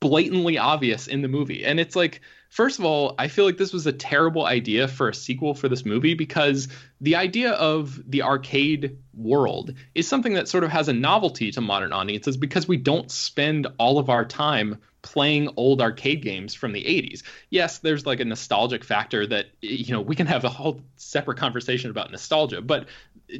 [0.00, 1.64] blatantly obvious in the movie.
[1.64, 2.20] And it's like,
[2.52, 5.70] first of all, I feel like this was a terrible idea for a sequel for
[5.70, 6.68] this movie because
[7.00, 11.62] the idea of the arcade world is something that sort of has a novelty to
[11.62, 16.72] modern audiences because we don't spend all of our time playing old arcade games from
[16.72, 17.22] the 80s.
[17.48, 21.38] Yes, there's like a nostalgic factor that you know, we can have a whole separate
[21.38, 22.86] conversation about nostalgia, but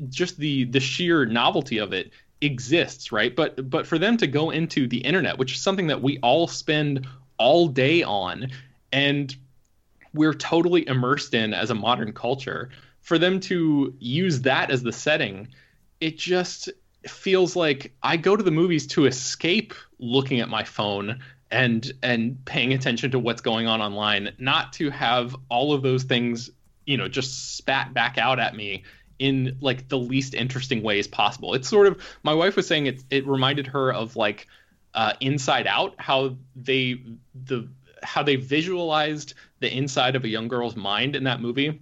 [0.09, 3.37] just the the sheer novelty of it exists, right?
[3.37, 6.49] But but for them to go into the internet, which is something that we all
[6.49, 7.07] spend
[7.37, 8.49] all day on
[8.93, 9.35] and
[10.15, 12.71] we're totally immersed in as a modern culture,
[13.01, 15.49] for them to use that as the setting,
[16.01, 16.69] it just
[17.09, 21.21] feels like I go to the movies to escape looking at my phone
[21.51, 26.05] and and paying attention to what's going on online, not to have all of those
[26.05, 26.51] things,
[26.87, 28.85] you know, just spat back out at me
[29.19, 31.55] in like the least interesting ways possible.
[31.55, 34.47] It's sort of my wife was saying it it reminded her of like
[34.95, 37.03] uh, Inside Out, how they
[37.35, 37.69] the
[38.03, 41.81] how they visualized the inside of a young girl's mind in that movie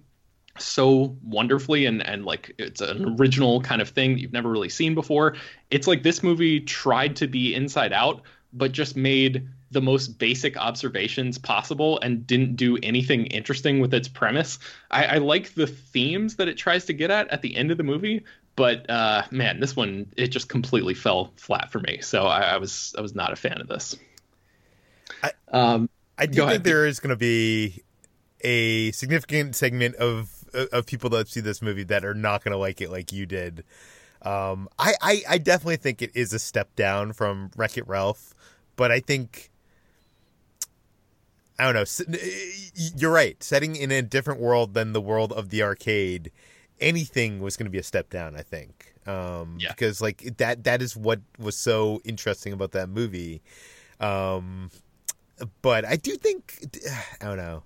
[0.57, 4.69] so wonderfully and and like it's an original kind of thing that you've never really
[4.69, 5.35] seen before.
[5.69, 8.21] It's like this movie tried to be Inside Out,
[8.53, 14.09] but just made the most basic observations possible and didn't do anything interesting with its
[14.09, 14.59] premise.
[14.91, 17.77] I, I like the themes that it tries to get at at the end of
[17.77, 18.25] the movie,
[18.57, 21.99] but uh, man, this one it just completely fell flat for me.
[22.01, 23.95] So I, I was I was not a fan of this.
[25.23, 25.89] I- um,
[26.21, 26.63] I do Go think ahead.
[26.63, 27.83] there is going to be
[28.41, 30.29] a significant segment of
[30.71, 33.25] of people that see this movie that are not going to like it like you
[33.25, 33.63] did.
[34.21, 38.35] Um, I, I I definitely think it is a step down from Wreck It Ralph,
[38.75, 39.49] but I think
[41.59, 42.17] I don't know.
[42.95, 43.41] You're right.
[43.43, 46.31] Setting in a different world than the world of the arcade,
[46.79, 48.35] anything was going to be a step down.
[48.35, 48.93] I think.
[49.07, 49.69] Um, Yeah.
[49.69, 53.41] Because like that that is what was so interesting about that movie.
[53.99, 54.69] Um,
[55.61, 56.65] but I do think
[57.21, 57.63] I don't know.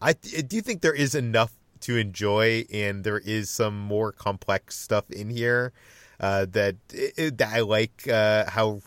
[0.00, 4.76] I, I do think there is enough to enjoy, and there is some more complex
[4.76, 5.72] stuff in here
[6.20, 8.08] uh, that that I like.
[8.08, 8.80] Uh, how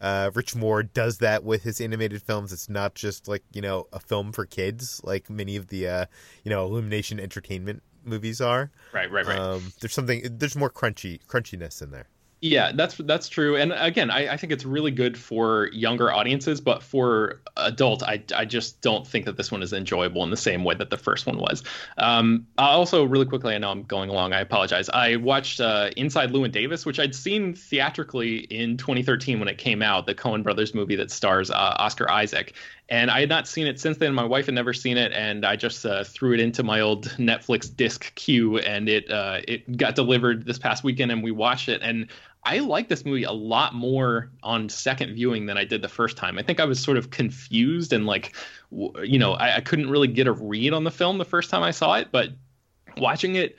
[0.00, 2.52] uh, Rich Moore does that with his animated films.
[2.52, 6.06] It's not just like you know a film for kids, like many of the uh,
[6.44, 8.70] you know Illumination Entertainment movies are.
[8.92, 9.38] right, right, right.
[9.38, 10.22] Um, there's something.
[10.38, 12.08] There's more crunchy crunchiness in there.
[12.44, 13.54] Yeah, that's that's true.
[13.56, 18.20] And again, I, I think it's really good for younger audiences, but for adult, I,
[18.34, 20.96] I just don't think that this one is enjoyable in the same way that the
[20.96, 21.62] first one was.
[21.98, 24.32] Um, also, really quickly, I know I'm going along.
[24.32, 24.88] I apologize.
[24.88, 29.80] I watched uh, Inside Llewyn Davis, which I'd seen theatrically in 2013 when it came
[29.80, 32.54] out, the Coen Brothers movie that stars uh, Oscar Isaac.
[32.88, 34.12] And I had not seen it since then.
[34.12, 37.06] My wife had never seen it, and I just uh, threw it into my old
[37.10, 41.70] Netflix disc queue, and it uh, it got delivered this past weekend, and we watched
[41.70, 41.80] it.
[41.82, 42.08] And
[42.44, 46.16] I like this movie a lot more on second viewing than I did the first
[46.16, 46.38] time.
[46.38, 48.34] I think I was sort of confused and like,
[48.70, 51.62] you know, I, I couldn't really get a read on the film the first time
[51.62, 52.30] I saw it, but
[52.96, 53.56] watching it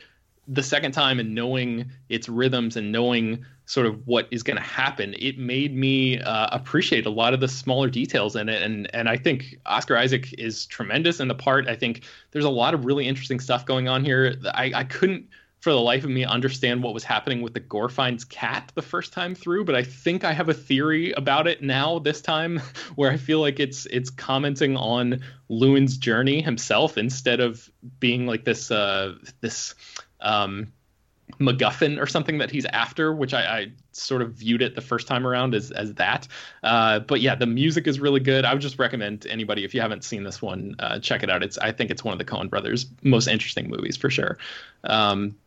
[0.48, 4.64] the second time and knowing its rhythms and knowing sort of what is going to
[4.64, 8.62] happen, it made me uh, appreciate a lot of the smaller details in it.
[8.62, 11.70] And and I think Oscar Isaac is tremendous in the part.
[11.70, 14.36] I think there's a lot of really interesting stuff going on here.
[14.54, 15.30] I, I couldn't
[15.64, 19.14] for the life of me understand what was happening with the Gorfeins cat the first
[19.14, 22.58] time through, but I think I have a theory about it now this time
[22.96, 28.44] where I feel like it's it's commenting on Llewyn's journey himself instead of being like
[28.44, 29.74] this uh this
[30.20, 30.74] um
[31.40, 35.08] MacGuffin or something that he's after, which I, I sort of viewed it the first
[35.08, 36.28] time around as as that.
[36.62, 38.44] Uh, but yeah, the music is really good.
[38.44, 41.42] I would just recommend anybody if you haven't seen this one, uh, check it out.
[41.42, 44.38] It's I think it's one of the Coen brothers' most interesting movies for sure.
[44.84, 45.38] Um,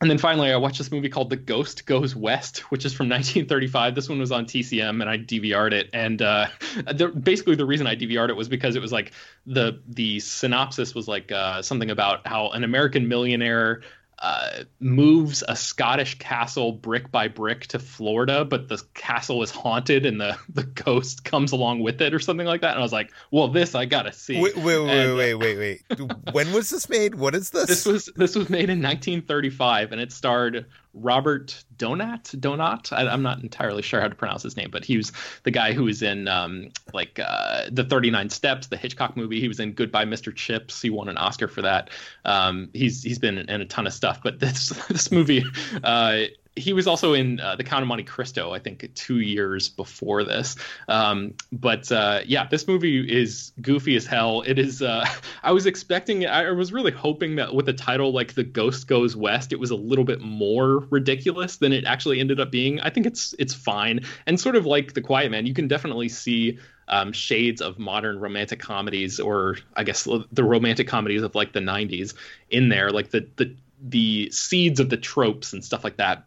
[0.00, 3.08] and then finally, I watched this movie called The Ghost Goes West, which is from
[3.08, 3.94] 1935.
[3.94, 5.88] This one was on TCM, and I DVR'd it.
[5.94, 6.48] And uh,
[6.92, 9.12] the, basically, the reason I DVR'd it was because it was like
[9.46, 13.80] the the synopsis was like uh, something about how an American millionaire
[14.18, 20.06] uh, moves a Scottish castle brick by brick to Florida, but the castle is haunted
[20.06, 22.70] and the, the ghost comes along with it or something like that.
[22.70, 24.40] And I was like, well, this I gotta see.
[24.40, 26.10] Wait, wait, wait, and, wait, wait, wait, wait.
[26.32, 27.14] when was this made?
[27.14, 27.66] What is this?
[27.66, 30.66] This was this was made in 1935, and it starred
[30.96, 32.34] Robert Donat.
[32.40, 32.92] Donat.
[32.92, 35.72] I, am not entirely sure how to pronounce his name, but he was the guy
[35.72, 39.40] who was in um, like uh, the 39 Steps, the Hitchcock movie.
[39.40, 40.34] He was in Goodbye, Mr.
[40.34, 40.80] Chips.
[40.80, 41.90] He won an Oscar for that.
[42.24, 45.44] Um, he's he's been in a ton of stuff, but this this movie.
[45.84, 46.22] Uh,
[46.56, 50.24] he was also in uh, the Count of Monte Cristo, I think, two years before
[50.24, 50.56] this.
[50.88, 54.42] Um, but uh, yeah, this movie is goofy as hell.
[54.46, 54.80] It is.
[54.80, 55.04] Uh,
[55.42, 56.26] I was expecting.
[56.26, 59.70] I was really hoping that with a title like "The Ghost Goes West," it was
[59.70, 62.80] a little bit more ridiculous than it actually ended up being.
[62.80, 65.46] I think it's it's fine and sort of like The Quiet Man.
[65.46, 66.58] You can definitely see.
[66.88, 71.58] Um, shades of modern romantic comedies, or I guess the romantic comedies of like the
[71.58, 72.14] '90s,
[72.48, 76.26] in there, like the the the seeds of the tropes and stuff like that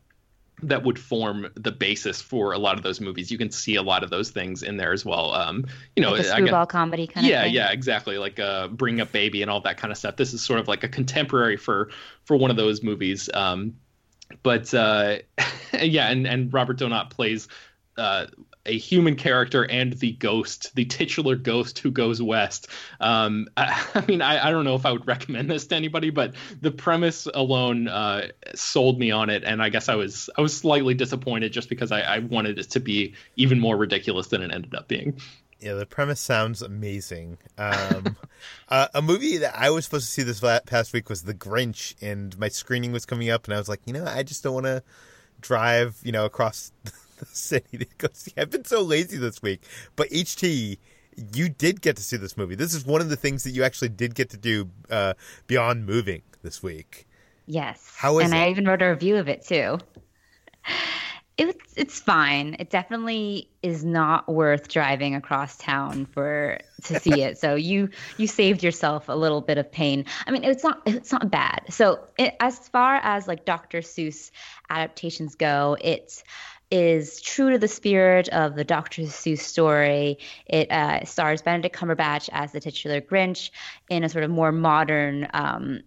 [0.64, 3.32] that would form the basis for a lot of those movies.
[3.32, 5.34] You can see a lot of those things in there as well.
[5.34, 7.54] Um, you know, like a screwball comedy kind yeah, of thing.
[7.54, 8.18] Yeah, yeah, exactly.
[8.18, 10.16] Like uh, Bring Up Baby and all that kind of stuff.
[10.16, 11.90] This is sort of like a contemporary for
[12.26, 13.30] for one of those movies.
[13.34, 13.76] Um,
[14.44, 15.18] but uh,
[15.82, 17.48] yeah, and and Robert Donat plays
[17.98, 18.28] uh,
[18.70, 22.68] a human character and the ghost, the titular ghost who goes west.
[23.00, 26.12] Um, I, I, mean, I, I, don't know if I would recommend this to anybody,
[26.12, 30.42] but the premise alone uh, sold me on it, and I guess I was I
[30.42, 34.42] was slightly disappointed just because I, I wanted it to be even more ridiculous than
[34.42, 35.20] it ended up being.
[35.60, 37.38] Yeah, the premise sounds amazing.
[37.58, 38.16] Um,
[38.70, 41.96] uh, a movie that I was supposed to see this past week was The Grinch,
[42.02, 44.54] and my screening was coming up, and I was like, you know, I just don't
[44.54, 44.84] want to
[45.42, 46.72] drive, you know, across
[47.20, 48.32] the city see.
[48.38, 49.64] I've been so lazy this week,
[49.96, 50.78] but HT,
[51.34, 52.56] you did get to see this movie.
[52.56, 55.14] This is one of the things that you actually did get to do uh,
[55.48, 57.08] beyond moving this week.
[57.46, 57.94] Yes.
[57.98, 58.38] How is and it?
[58.38, 59.80] I even wrote a review of it too.
[61.38, 62.58] It's it's fine.
[62.60, 67.38] It definitely is not worth driving across town for to see it.
[67.38, 70.04] So you you saved yourself a little bit of pain.
[70.28, 71.62] I mean, it's not it's not bad.
[71.70, 73.80] So it, as far as like Dr.
[73.80, 74.32] Seuss
[74.70, 76.26] adaptations go, it's
[76.72, 79.04] is true to the spirit of the Dr.
[79.04, 80.20] Seuss story.
[80.46, 83.50] It uh, stars Benedict Cumberbatch as the titular Grinch
[83.90, 85.82] in a sort of more modern um,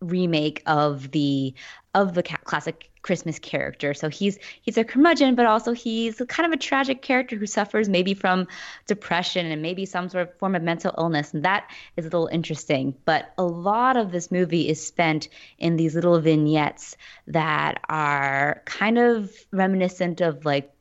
[0.00, 1.54] remake of the
[1.94, 3.94] of the classic Christmas character.
[3.94, 7.88] So he's he's a curmudgeon, but also he's kind of a tragic character who suffers
[7.88, 8.46] maybe from
[8.86, 12.28] depression and maybe some sort of form of mental illness, and that is a little
[12.28, 12.94] interesting.
[13.04, 15.28] But a lot of this movie is spent
[15.58, 16.96] in these little vignettes
[17.26, 20.72] that are kind of reminiscent of like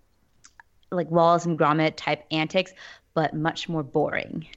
[0.91, 2.74] like Wallace and Gromit type antics,
[3.13, 4.47] but much more boring.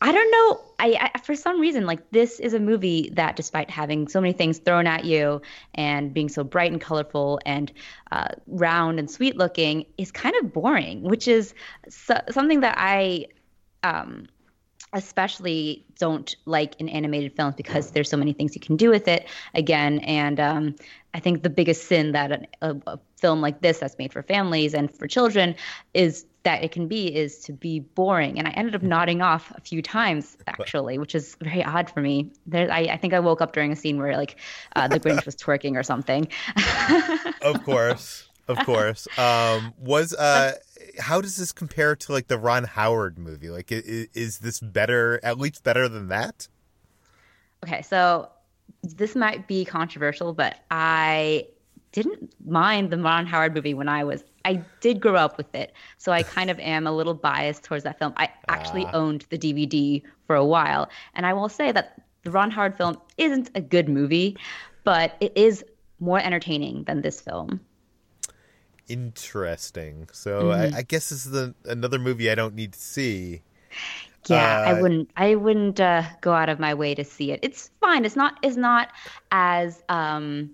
[0.00, 0.60] I don't know.
[0.78, 4.32] I, I, for some reason like this is a movie that, despite having so many
[4.32, 5.42] things thrown at you
[5.74, 7.72] and being so bright and colorful and
[8.12, 11.52] uh, round and sweet looking, is kind of boring, which is
[11.88, 13.26] so, something that I
[13.82, 14.28] um,
[14.92, 19.08] especially don't like in animated films because there's so many things you can do with
[19.08, 20.74] it again and um,
[21.12, 24.74] i think the biggest sin that a, a, film like this that's made for families
[24.74, 25.54] and for children
[25.94, 28.38] is that it can be is to be boring.
[28.38, 32.00] And i ended up nodding off a few times actually which is very odd for
[32.00, 32.30] me.
[32.46, 34.36] There I, I think i woke up during a scene where like
[34.76, 36.28] uh, the grinch was twerking or something.
[37.40, 38.28] Of course.
[38.48, 39.06] Of course.
[39.18, 40.54] Um, was uh
[40.98, 43.50] how does this compare to like the Ron Howard movie?
[43.50, 46.48] Like, is, is this better, at least better than that?
[47.64, 48.28] Okay, so
[48.82, 51.46] this might be controversial, but I
[51.92, 54.24] didn't mind the Ron Howard movie when I was.
[54.44, 57.84] I did grow up with it, so I kind of am a little biased towards
[57.84, 58.12] that film.
[58.16, 58.92] I actually ah.
[58.94, 62.98] owned the DVD for a while, and I will say that the Ron Howard film
[63.16, 64.36] isn't a good movie,
[64.84, 65.64] but it is
[66.00, 67.60] more entertaining than this film.
[68.88, 70.08] Interesting.
[70.12, 70.74] So mm-hmm.
[70.74, 73.42] I, I, guess this is the, another movie I don't need to see.
[74.28, 75.10] Yeah, uh, I wouldn't.
[75.16, 77.40] I wouldn't uh, go out of my way to see it.
[77.42, 78.04] It's fine.
[78.04, 78.38] It's not.
[78.42, 78.90] It's not
[79.30, 80.50] as um,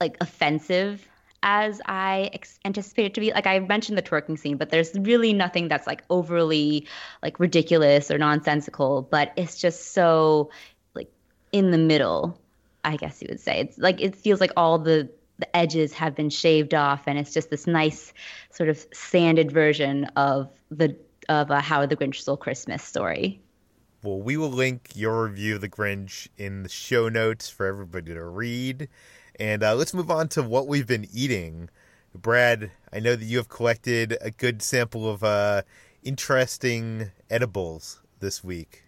[0.00, 1.06] like offensive
[1.42, 3.32] as I ex- anticipated to be.
[3.32, 6.88] Like I mentioned the twerking scene, but there's really nothing that's like overly
[7.22, 9.02] like ridiculous or nonsensical.
[9.02, 10.50] But it's just so
[10.94, 11.10] like
[11.52, 12.38] in the middle.
[12.86, 16.14] I guess you would say it's like it feels like all the the edges have
[16.14, 18.12] been shaved off, and it's just this nice
[18.50, 20.96] sort of sanded version of the
[21.28, 23.40] of a How the Grinch Stole Christmas story.
[24.02, 28.12] Well, we will link your review of The Grinch in the show notes for everybody
[28.12, 28.88] to read.
[29.38, 31.68] And uh, let's move on to what we've been eating.
[32.14, 35.62] Brad, I know that you have collected a good sample of uh,
[36.04, 38.84] interesting edibles this week.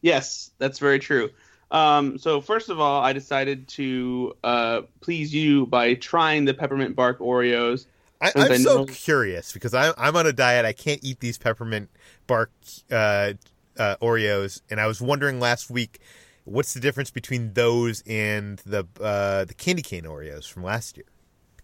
[0.00, 1.30] Yes, that's very true.
[1.70, 6.94] Um, so first of all, I decided to uh, please you by trying the peppermint
[6.94, 7.86] bark Oreos.
[8.20, 10.64] I, I'm I so know- curious because I, I'm on a diet.
[10.64, 11.90] I can't eat these peppermint
[12.26, 12.50] bark
[12.90, 13.32] uh,
[13.76, 16.00] uh, Oreos, and I was wondering last week
[16.48, 21.06] what's the difference between those and the uh, the candy cane Oreos from last year.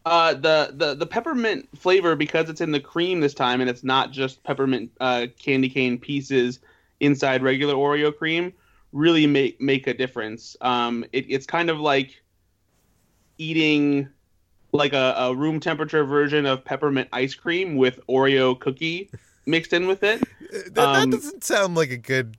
[0.04, 3.82] Uh, the, the the peppermint flavor because it's in the cream this time and it's
[3.82, 6.60] not just peppermint uh, candy cane pieces
[7.00, 8.52] inside regular Oreo cream
[8.92, 10.56] really make make a difference.
[10.60, 12.22] Um, it, it's kind of like
[13.38, 14.08] eating
[14.72, 19.10] like a, a room temperature version of peppermint ice cream with Oreo cookie
[19.46, 20.22] mixed in with it.
[20.70, 22.36] That, Um, that doesn't sound like a good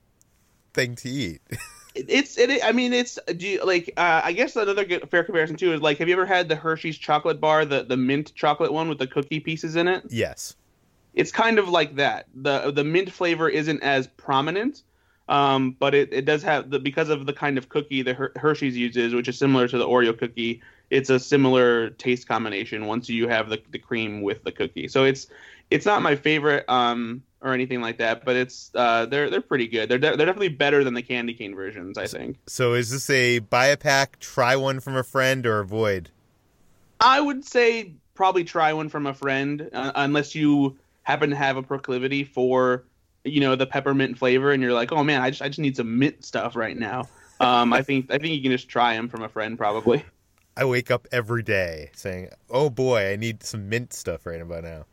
[0.73, 1.41] thing to eat.
[1.95, 2.63] It- It's it.
[2.63, 5.81] I mean, it's do you, like uh, I guess another good, fair comparison too is
[5.81, 8.99] like have you ever had the Hershey's chocolate bar, the the mint chocolate one with
[8.99, 10.03] the cookie pieces in it?
[10.09, 10.55] yes.
[11.13, 12.27] it's kind of like that.
[12.35, 14.83] the The mint flavor isn't as prominent,
[15.29, 18.33] um, but it, it does have the because of the kind of cookie that Her-
[18.35, 20.61] Hershey's uses, which is similar to the Oreo cookie.
[20.91, 24.87] It's a similar taste combination once you have the, the cream with the cookie.
[24.87, 25.27] So it's
[25.71, 29.67] it's not my favorite um, or anything like that, but it's uh, they're they're pretty
[29.67, 29.87] good.
[29.87, 32.37] They're de- they're definitely better than the candy cane versions, I think.
[32.47, 36.09] So is this a buy a pack, try one from a friend, or avoid?
[36.99, 41.55] I would say probably try one from a friend, uh, unless you happen to have
[41.55, 42.83] a proclivity for,
[43.23, 45.77] you know, the peppermint flavor, and you're like, oh man, I just I just need
[45.77, 47.07] some mint stuff right now.
[47.39, 50.03] Um, I think I think you can just try them from a friend probably.
[50.57, 54.63] I wake up every day saying, "Oh boy, I need some mint stuff right about
[54.63, 54.85] now."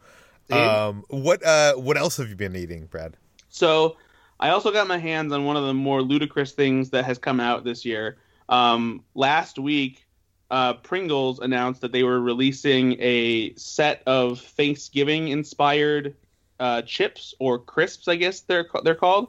[0.53, 0.59] See?
[0.59, 3.17] Um, what uh, what else have you been eating, Brad?
[3.49, 3.97] So
[4.41, 7.41] I also got my hands on one of the more ludicrous things that has come
[7.41, 8.19] out this year.
[8.49, 10.05] Um, last week,
[10.51, 16.15] uh, Pringles announced that they were releasing a set of Thanksgiving inspired
[16.61, 19.29] uh, chips or crisps, I guess they're they're called.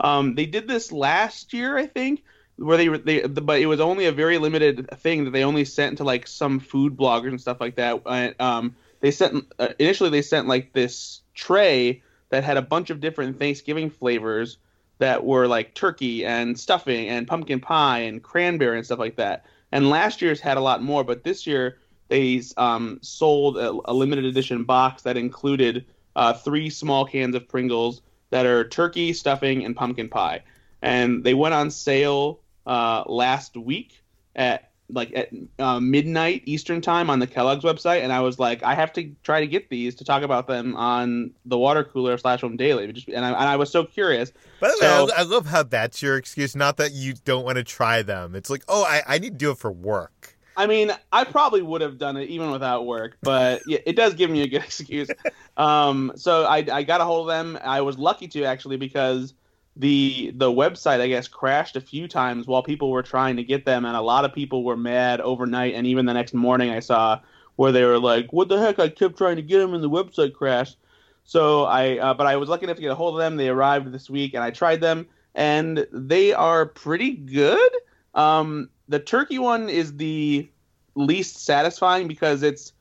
[0.00, 2.22] Um, they did this last year, I think,
[2.56, 5.64] where they were they, but it was only a very limited thing that they only
[5.64, 8.02] sent to like some food bloggers and stuff like that.
[8.04, 12.90] Uh, um, they sent uh, initially they sent like this tray that had a bunch
[12.90, 14.58] of different Thanksgiving flavors
[14.98, 19.44] that were like turkey and stuffing and pumpkin pie and cranberry and stuff like that.
[19.70, 21.78] And last year's had a lot more, but this year
[22.08, 27.48] they um, sold a, a limited edition box that included uh, three small cans of
[27.48, 30.42] Pringles that are turkey, stuffing, and pumpkin pie.
[30.82, 34.02] And they went on sale uh, last week
[34.34, 38.62] at like at uh, midnight Eastern time on the Kellogg's website, and I was like,
[38.62, 42.16] I have to try to get these to talk about them on the water cooler
[42.18, 42.92] slash home daily.
[42.92, 44.32] Just and I, and I was so curious.
[44.60, 46.54] By the So- way, I, I love how that's your excuse.
[46.54, 48.34] Not that you don't want to try them.
[48.34, 50.34] It's like, oh, I, I need to do it for work.
[50.58, 54.14] I mean, I probably would have done it even without work, but yeah, it does
[54.14, 55.08] give me a good excuse.
[55.56, 57.58] Um, so I, I got a hold of them.
[57.62, 59.34] I was lucky to actually because
[59.76, 63.64] the the website I guess crashed a few times while people were trying to get
[63.64, 65.74] them, and a lot of people were mad overnight.
[65.74, 67.20] And even the next morning, I saw
[67.56, 68.78] where they were like, "What the heck?
[68.78, 70.78] I kept trying to get them, and the website crashed."
[71.24, 73.36] So I, uh, but I was lucky enough to get a hold of them.
[73.36, 77.72] They arrived this week, and I tried them, and they are pretty good.
[78.14, 80.48] Um, the turkey one is the
[80.94, 82.72] least satisfying because it's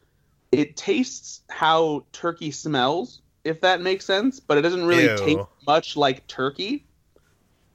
[0.51, 5.17] it tastes how turkey smells, if that makes sense, but it doesn't really Ew.
[5.17, 6.84] taste much like turkey.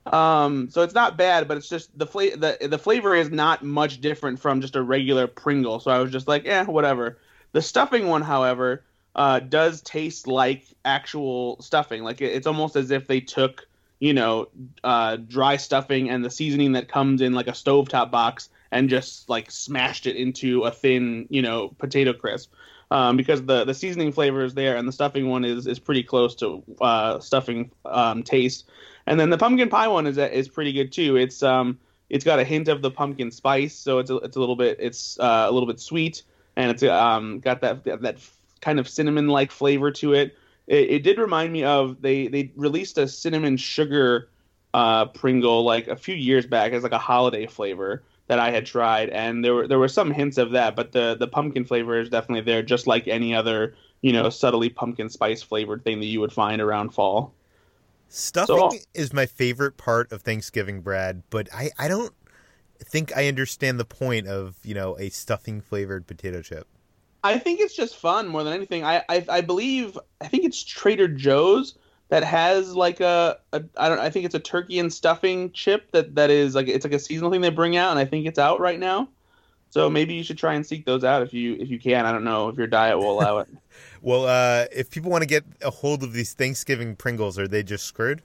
[0.07, 3.63] Um, so it's not bad, but it's just the fla- the the flavor is not
[3.63, 5.81] much different from just a regular Pringle.
[5.81, 7.19] So I was just like, eh, whatever.
[7.53, 8.83] The stuffing one, however,
[9.15, 12.03] uh, does taste like actual stuffing.
[12.03, 13.67] Like it, it's almost as if they took,
[13.99, 14.49] you know,
[14.85, 19.29] uh, dry stuffing and the seasoning that comes in like a stovetop box and just
[19.29, 22.53] like smashed it into a thin, you know, potato crisp.
[22.93, 26.03] Um, because the the seasoning flavor is there and the stuffing one is is pretty
[26.03, 28.69] close to uh, stuffing um, taste.
[29.11, 31.17] And then the pumpkin pie one is is pretty good too.
[31.17, 34.41] It's um it's got a hint of the pumpkin spice, so it's a, it's a
[34.41, 36.23] little bit it's uh, a little bit sweet,
[36.55, 38.19] and it's um got that that
[38.61, 40.37] kind of cinnamon like flavor to it.
[40.69, 40.91] it.
[40.91, 44.29] It did remind me of they they released a cinnamon sugar
[44.75, 48.65] uh, Pringle like a few years back as like a holiday flavor that I had
[48.65, 51.99] tried, and there were there were some hints of that, but the the pumpkin flavor
[51.99, 56.07] is definitely there, just like any other you know subtly pumpkin spice flavored thing that
[56.07, 57.35] you would find around fall.
[58.13, 62.13] Stuffing So- is my favorite part of Thanksgiving, Brad, but I, I don't
[62.85, 66.67] think I understand the point of, you know, a stuffing flavored potato chip.
[67.23, 68.83] I think it's just fun more than anything.
[68.85, 71.77] I, I I believe I think it's Trader Joe's
[72.09, 75.93] that has like a, a I don't I think it's a turkey and stuffing chip
[75.93, 78.27] that that is like it's like a seasonal thing they bring out, and I think
[78.27, 79.09] it's out right now.
[79.69, 82.07] So maybe you should try and seek those out if you if you can.
[82.07, 83.49] I don't know if your diet will allow it.
[84.03, 87.63] well, uh, if people want to get a hold of these Thanksgiving Pringles, are they
[87.63, 88.23] just screwed?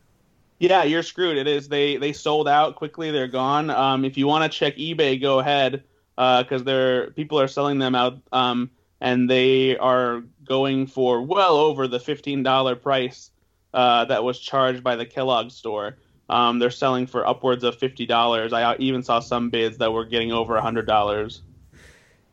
[0.59, 1.37] Yeah, you're screwed.
[1.37, 1.67] It is.
[1.67, 3.11] They they sold out quickly.
[3.11, 3.69] They're gone.
[3.69, 5.83] Um, if you want to check eBay, go ahead
[6.15, 8.19] because uh, they're people are selling them out.
[8.31, 8.71] Um,
[9.01, 13.31] and they are going for well over the fifteen dollar price
[13.73, 15.97] uh, that was charged by the Kellogg store.
[16.29, 18.53] Um, they're selling for upwards of fifty dollars.
[18.53, 21.41] I even saw some bids that were getting over a hundred dollars.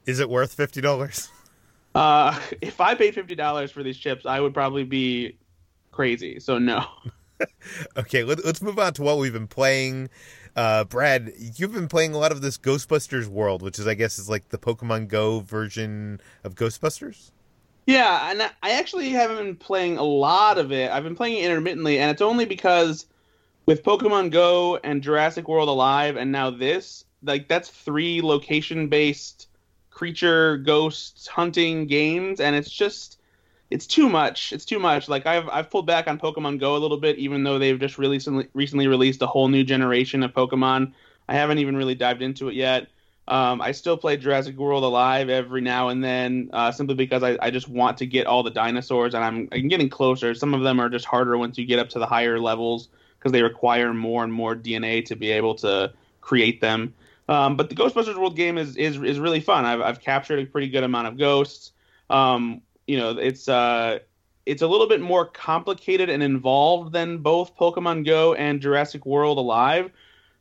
[0.06, 1.28] Is it worth fifty dollars?
[1.94, 5.36] Uh, if I paid fifty dollars for these chips, I would probably be
[5.90, 6.40] crazy.
[6.40, 6.84] So no.
[7.96, 10.10] okay, let, us move on to what we've been playing.
[10.54, 14.18] Uh, Brad, you've been playing a lot of this Ghostbusters world, which is, I guess,
[14.18, 17.30] is like the Pokemon Go version of Ghostbusters.
[17.86, 20.90] Yeah, and I actually haven't been playing a lot of it.
[20.90, 23.06] I've been playing it intermittently, and it's only because
[23.66, 29.48] with Pokemon Go and Jurassic World Alive, and now this, like that's three location-based
[30.02, 33.20] creature ghost hunting games, and it's just
[33.70, 34.52] it's too much.
[34.52, 35.08] It's too much.
[35.08, 37.98] Like I've I've pulled back on Pokemon Go a little bit, even though they've just
[37.98, 40.92] recently recently released a whole new generation of Pokemon.
[41.28, 42.88] I haven't even really dived into it yet.
[43.28, 47.38] Um, I still play Jurassic World Alive every now and then, uh, simply because I,
[47.40, 50.34] I just want to get all the dinosaurs, and I'm I'm getting closer.
[50.34, 52.88] Some of them are just harder once you get up to the higher levels
[53.20, 56.92] because they require more and more DNA to be able to create them.
[57.28, 59.64] Um, but the Ghostbusters World game is is is really fun.
[59.64, 61.72] I've I've captured a pretty good amount of ghosts.
[62.10, 64.00] Um, you know, it's uh,
[64.44, 69.38] it's a little bit more complicated and involved than both Pokemon Go and Jurassic World
[69.38, 69.90] Alive,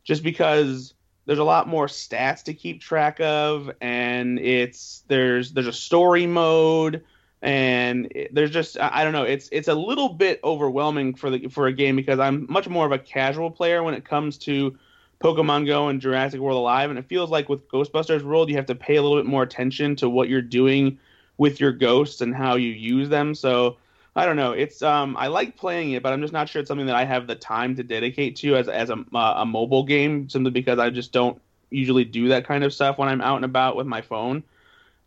[0.04, 0.94] just because
[1.26, 6.26] there's a lot more stats to keep track of, and it's there's there's a story
[6.26, 7.04] mode,
[7.44, 11.48] and it, there's just I don't know, it's it's a little bit overwhelming for the
[11.48, 14.78] for a game because I'm much more of a casual player when it comes to
[15.22, 18.66] Pokemon Go and Jurassic World Alive, and it feels like with Ghostbusters World you have
[18.68, 20.98] to pay a little bit more attention to what you're doing
[21.38, 23.36] with your ghosts and how you use them.
[23.36, 23.78] So
[24.16, 24.52] I don't know.
[24.52, 27.06] It's um I like playing it, but I'm just not sure it's something that I
[27.06, 30.80] have the time to dedicate to as as a uh, a mobile game simply because
[30.80, 33.88] I just don't usually do that kind of stuff when I'm out and about with
[33.88, 34.44] my phone.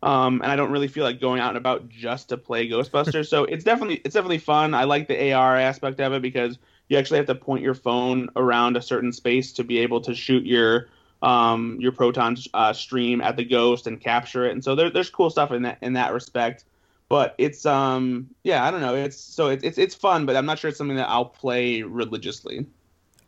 [0.01, 3.27] Um, and I don't really feel like going out and about just to play Ghostbusters.
[3.29, 4.73] so it's definitely it's definitely fun.
[4.73, 6.57] I like the AR aspect of it because
[6.89, 10.13] you actually have to point your phone around a certain space to be able to
[10.13, 10.87] shoot your
[11.21, 14.51] um, your proton uh, stream at the ghost and capture it.
[14.51, 16.65] And so there, there's cool stuff in that in that respect.
[17.07, 20.45] But it's um yeah I don't know it's so it's it's it's fun, but I'm
[20.45, 22.65] not sure it's something that I'll play religiously.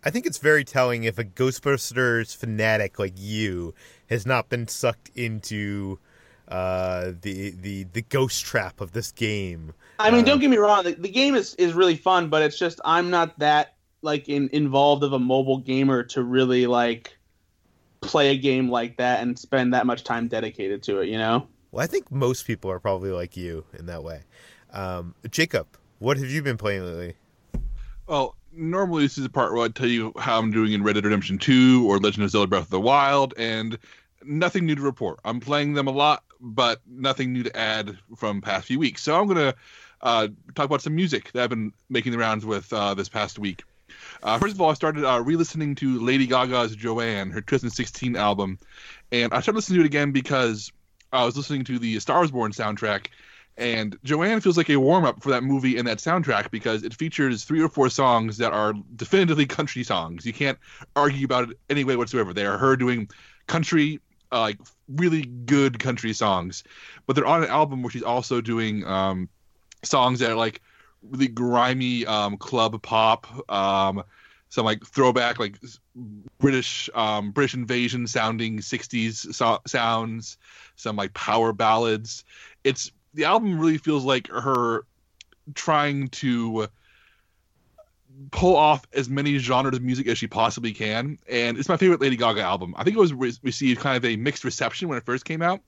[0.03, 3.73] I think it's very telling if a Ghostbusters fanatic like you
[4.09, 5.99] has not been sucked into
[6.47, 9.73] uh, the the the ghost trap of this game.
[9.99, 10.83] I mean, uh, don't get me wrong.
[10.83, 14.49] The, the, game is is really fun, but it's just I'm not that like in,
[14.53, 17.17] involved of a mobile gamer to really like
[18.01, 21.47] play a game like that and spend that much time dedicated to it, you know?
[21.71, 24.21] Well, I think most people are probably like you in that way.
[24.71, 25.67] Um, Jacob,
[25.99, 27.15] what have you been playing lately?
[28.07, 30.93] Well, normally this is a part where I tell you how I'm doing in Red
[30.93, 33.77] Dead Redemption 2 or Legend of Zelda Breath of the Wild, and
[34.23, 35.19] nothing new to report.
[35.23, 39.01] I'm playing them a lot, but nothing new to add from past few weeks.
[39.01, 39.55] So I'm to
[40.01, 43.39] uh, talk about some music that I've been making the rounds with uh, this past
[43.39, 43.63] week.
[44.21, 48.59] Uh, first of all, I started uh, re-listening to Lady Gaga's "Joanne," her 2016 album,
[49.11, 50.71] and I started listening to it again because
[51.13, 53.07] I was listening to the *Star Is Born* soundtrack,
[53.57, 57.43] and Joanne feels like a warm-up for that movie and that soundtrack because it features
[57.43, 60.25] three or four songs that are definitively country songs.
[60.25, 60.59] You can't
[60.95, 62.33] argue about it any way whatsoever.
[62.33, 63.09] They are her doing
[63.47, 63.99] country,
[64.31, 66.63] uh, like really good country songs,
[67.05, 69.29] but they're on an album where she's also doing um,
[69.83, 70.61] songs that are like
[71.01, 74.03] really grimy um, club pop, um,
[74.49, 75.57] some like throwback like
[76.39, 80.37] British um, British invasion sounding '60s so- sounds,
[80.75, 82.23] some like power ballads.
[82.63, 84.85] It's the album really feels like her
[85.55, 86.67] trying to
[88.31, 92.01] pull off as many genres of music as she possibly can, and it's my favorite
[92.01, 92.73] Lady Gaga album.
[92.77, 95.41] I think it was re- received kind of a mixed reception when it first came
[95.41, 95.61] out,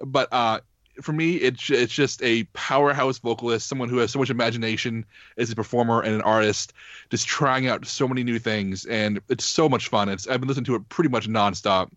[0.00, 0.60] but uh,
[1.00, 5.04] for me, it's it's just a powerhouse vocalist, someone who has so much imagination
[5.38, 6.72] as a performer and an artist,
[7.10, 10.08] just trying out so many new things, and it's so much fun.
[10.08, 11.90] It's I've been listening to it pretty much nonstop.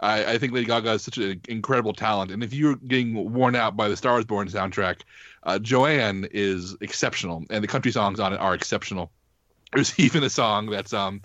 [0.00, 3.54] I, I think Lady Gaga is such an incredible talent, and if you're getting worn
[3.54, 5.02] out by the Star Is Born soundtrack,
[5.44, 9.12] uh, Joanne is exceptional, and the country songs on it are exceptional.
[9.72, 11.22] There's even a song that's um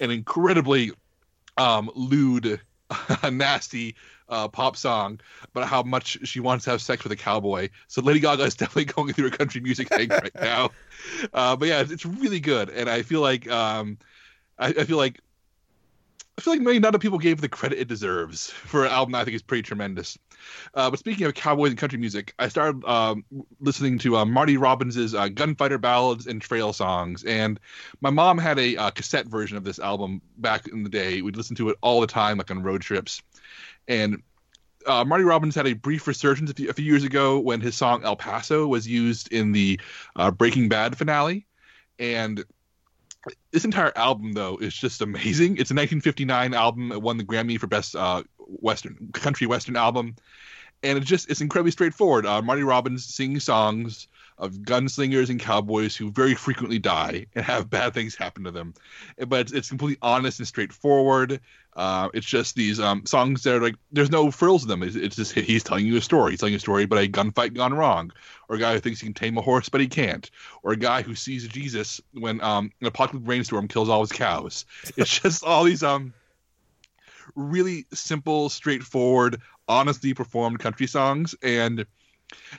[0.00, 0.92] an incredibly
[1.56, 2.60] um lewd
[3.30, 3.96] nasty
[4.28, 7.68] uh, pop song about how much she wants to have sex with a cowboy.
[7.88, 10.70] So Lady Gaga is definitely going through a country music thing right now.
[11.32, 13.98] Uh, but yeah, it's really good, and I feel like um,
[14.58, 15.20] I, I feel like
[16.40, 19.24] I feel like maybe not people gave the credit it deserves for an album I
[19.24, 20.16] think is pretty tremendous.
[20.72, 23.26] Uh, but speaking of cowboys and country music, I started um,
[23.60, 27.60] listening to uh, Marty Robbins's uh, gunfighter ballads and trail songs, and
[28.00, 31.20] my mom had a uh, cassette version of this album back in the day.
[31.20, 33.20] We'd listen to it all the time, like on road trips.
[33.86, 34.22] And
[34.86, 37.76] uh, Marty Robbins had a brief resurgence a few, a few, years ago when his
[37.76, 39.78] song El Paso was used in the
[40.16, 41.46] uh, Breaking Bad finale,
[41.98, 42.42] and
[43.52, 45.52] this entire album though is just amazing.
[45.52, 46.92] It's a 1959 album.
[46.92, 50.16] It won the Grammy for best uh, western country western album,
[50.82, 52.26] and it's just it's incredibly straightforward.
[52.26, 54.08] Uh, Marty Robbins sings songs
[54.40, 58.74] of gunslingers and cowboys who very frequently die and have bad things happen to them,
[59.28, 61.40] but it's, it's completely honest and straightforward.
[61.76, 64.82] Uh, it's just these um, songs that are like there's no frills in them.
[64.82, 66.32] It's, it's, just he's telling you a story.
[66.32, 68.10] He's telling you a story about a gunfight gone wrong,
[68.48, 70.28] or a guy who thinks he can tame a horse but he can't,
[70.62, 74.64] or a guy who sees Jesus when um, an apocalyptic rainstorm kills all his cows.
[74.96, 76.12] It's just all these um
[77.36, 81.86] really simple, straightforward, honestly performed country songs and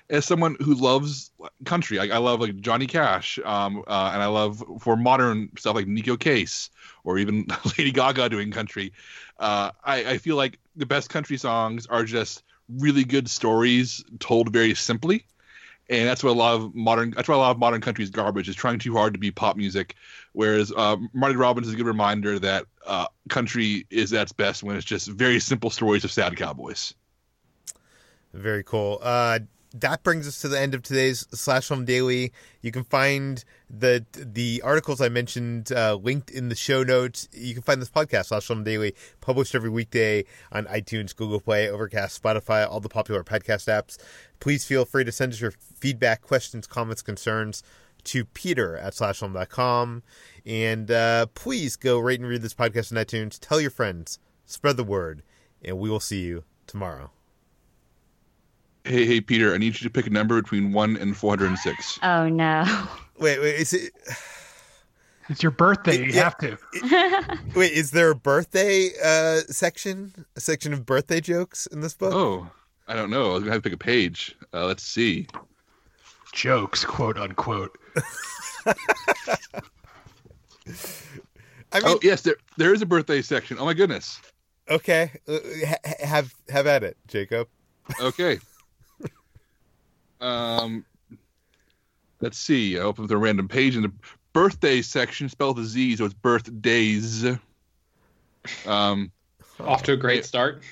[0.10, 1.32] as someone who loves
[1.66, 5.76] country, I, I love like Johnny Cash, um, uh, and I love for modern stuff
[5.76, 6.70] like Neko Case
[7.04, 8.94] or even Lady Gaga doing country.
[9.40, 14.52] Uh, I, I feel like the best country songs are just really good stories told
[14.54, 15.26] very simply,
[15.90, 18.10] and that's what a lot of modern that's why a lot of modern country is
[18.10, 19.96] garbage is trying too hard to be pop music.
[20.34, 24.64] Whereas uh, Marty Robbins is a good reminder that uh, country is at its best
[24.64, 26.94] when it's just very simple stories of sad cowboys.
[28.34, 29.00] Very cool.
[29.74, 32.34] That brings us to the end of today's Slash Film Daily.
[32.62, 37.30] You can find the the articles I mentioned uh, linked in the show notes.
[37.32, 41.70] You can find this podcast, Slash Film Daily, published every weekday on iTunes, Google Play,
[41.70, 43.98] Overcast, Spotify, all the popular podcast apps.
[44.42, 47.64] Please feel free to send us your feedback, questions, comments, concerns
[48.04, 50.04] to peter at slashfilm.com.
[50.46, 53.38] And uh, please go rate and read this podcast on iTunes.
[53.40, 55.24] Tell your friends, spread the word,
[55.64, 57.12] and we will see you tomorrow.
[58.84, 62.00] Hey, hey, Peter, I need you to pick a number between 1 and 406.
[62.02, 62.64] Oh, no.
[63.20, 63.94] Wait, wait, is it.
[65.30, 65.98] It's your birthday.
[66.00, 66.24] You Yeah.
[66.24, 66.58] have to.
[67.56, 70.26] Wait, is there a birthday uh, section?
[70.36, 72.14] A section of birthday jokes in this book?
[72.14, 72.50] Oh,
[72.88, 73.30] I don't know.
[73.30, 74.36] I was going to have to pick a page.
[74.54, 75.28] Uh, let's see.
[76.34, 77.78] Jokes, quote unquote.
[81.74, 83.58] I mean, oh, yes, there there is a birthday section.
[83.60, 84.20] Oh, my goodness.
[84.70, 87.48] okay, uh, ha- have have at it, Jacob.
[88.02, 88.40] Okay.
[90.22, 90.86] Um,
[92.22, 92.78] let's see.
[92.78, 93.92] I opened the random page in the
[94.34, 97.26] birthday section, spelled with a Z, so it's birthdays.
[98.66, 99.12] Um,
[99.60, 100.64] Off to a great start.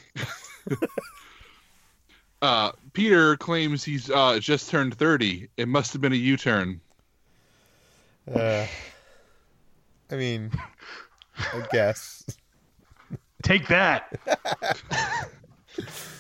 [2.42, 5.50] uh, Peter claims he's uh, just turned 30.
[5.58, 6.80] It must have been a U turn.
[8.34, 8.66] Uh,
[10.12, 10.52] I mean,
[11.38, 12.26] I guess.
[13.44, 14.20] Take that.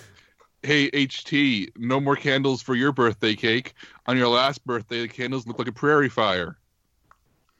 [0.63, 3.73] Hey, HT, no more candles for your birthday cake.
[4.07, 6.57] On your last birthday, the candles look like a prairie fire.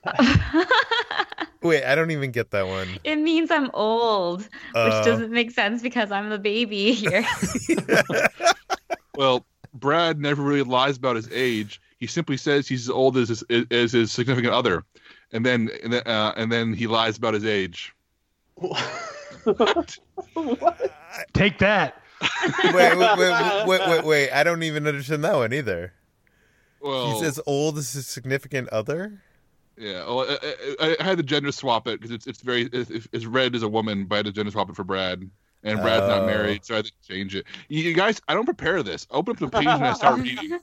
[1.62, 2.88] Wait, I don't even get that one.
[3.04, 7.26] it means I'm old, which Uh, doesn't make sense because I'm the baby here.
[9.16, 11.82] Well, Brad never really lies about his age.
[11.98, 14.86] He simply says he's as old as his, as his significant other,
[15.34, 17.94] and then and then, uh, and then he lies about his age.
[21.34, 22.02] Take that.
[22.74, 24.32] wait, wait, wait, wait, wait, wait.
[24.32, 25.94] I don't even understand that one either.
[26.82, 29.22] Well, He's as old as his significant other.
[29.78, 30.06] yeah.
[30.06, 33.26] Well, I, I, I had to gender swap it because it's it's very it's, it's
[33.26, 35.30] read as a woman, but I had to gender swap it for Brad.
[35.64, 36.08] And Brad's Oh.
[36.08, 37.46] not married, so I had to change it.
[37.68, 39.06] You, you guys, I don't prepare this.
[39.12, 40.58] I open up the page and I start reading.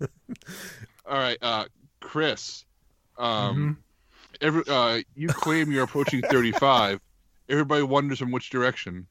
[0.00, 1.64] All right, uh,
[2.00, 2.64] Chris.
[3.16, 3.78] Um,
[4.42, 7.00] every uh, you claim you're approaching 35.
[7.48, 9.06] Everybody wonders from which direction.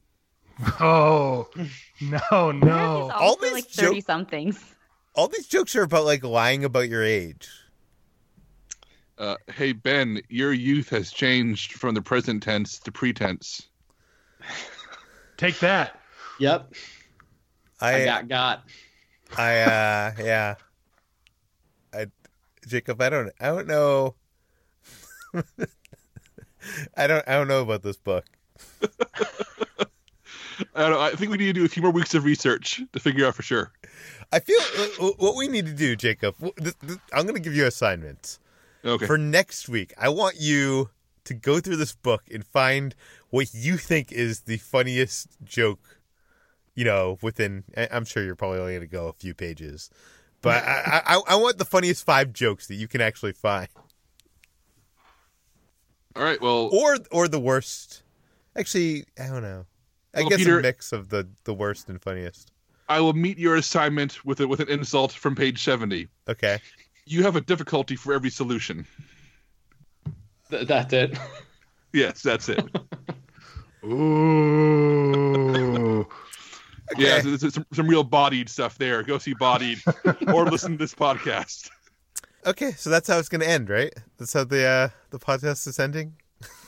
[0.80, 1.48] Oh
[2.00, 3.10] no, no.
[3.10, 4.64] All All these like joke- 30 somethings.
[5.14, 7.48] All these jokes are about like lying about your age.
[9.16, 13.68] Uh, hey Ben, your youth has changed from the present tense to pretense.
[15.36, 16.00] Take that.
[16.40, 16.74] Yep.
[17.80, 18.64] I, I, got got.
[19.36, 20.54] I, uh, yeah.
[21.92, 22.06] I,
[22.66, 24.14] Jacob, I don't, I don't know.
[26.96, 28.24] I don't, I don't know about this book.
[30.74, 32.80] I, don't know, I think we need to do a few more weeks of research
[32.92, 33.72] to figure out for sure.
[34.32, 34.60] I feel
[35.00, 36.36] uh, what we need to do, Jacob.
[36.38, 38.38] th- th- I'm going to give you assignments
[38.84, 39.06] Okay.
[39.06, 39.92] for next week.
[39.98, 40.90] I want you
[41.24, 42.94] to go through this book and find
[43.30, 46.00] what you think is the funniest joke.
[46.74, 49.90] You know, within I'm sure you're probably only going to go a few pages,
[50.42, 53.68] but I, I I want the funniest five jokes that you can actually find,
[56.16, 56.40] All right.
[56.40, 58.02] Well, or or the worst.
[58.56, 59.66] Actually, I don't know.
[60.16, 62.52] I Well, guess Peter- a mix of the the worst and funniest.
[62.88, 66.08] I will meet your assignment with a, with an insult from page seventy.
[66.28, 66.58] Okay.
[67.06, 68.86] You have a difficulty for every solution.
[70.50, 71.18] Th- that's it.
[71.92, 72.64] Yes, that's it.
[74.74, 76.08] Ooh.
[76.98, 77.22] Yeah, Okay.
[77.22, 79.02] so there's some, some real bodied stuff there.
[79.02, 79.80] Go see bodied,
[80.28, 81.70] or listen to this podcast.
[82.44, 83.92] Okay, so that's how it's going to end, right?
[84.18, 86.14] That's how the uh, the podcast is ending.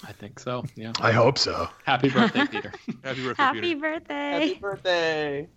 [0.05, 0.65] I think so.
[0.77, 0.93] Yeah.
[1.01, 1.69] I hope so.
[1.85, 2.73] Happy birthday, Peter.
[3.03, 3.77] Happy birthday, Happy Peter.
[3.81, 4.48] birthday.
[4.48, 5.48] Happy birthday.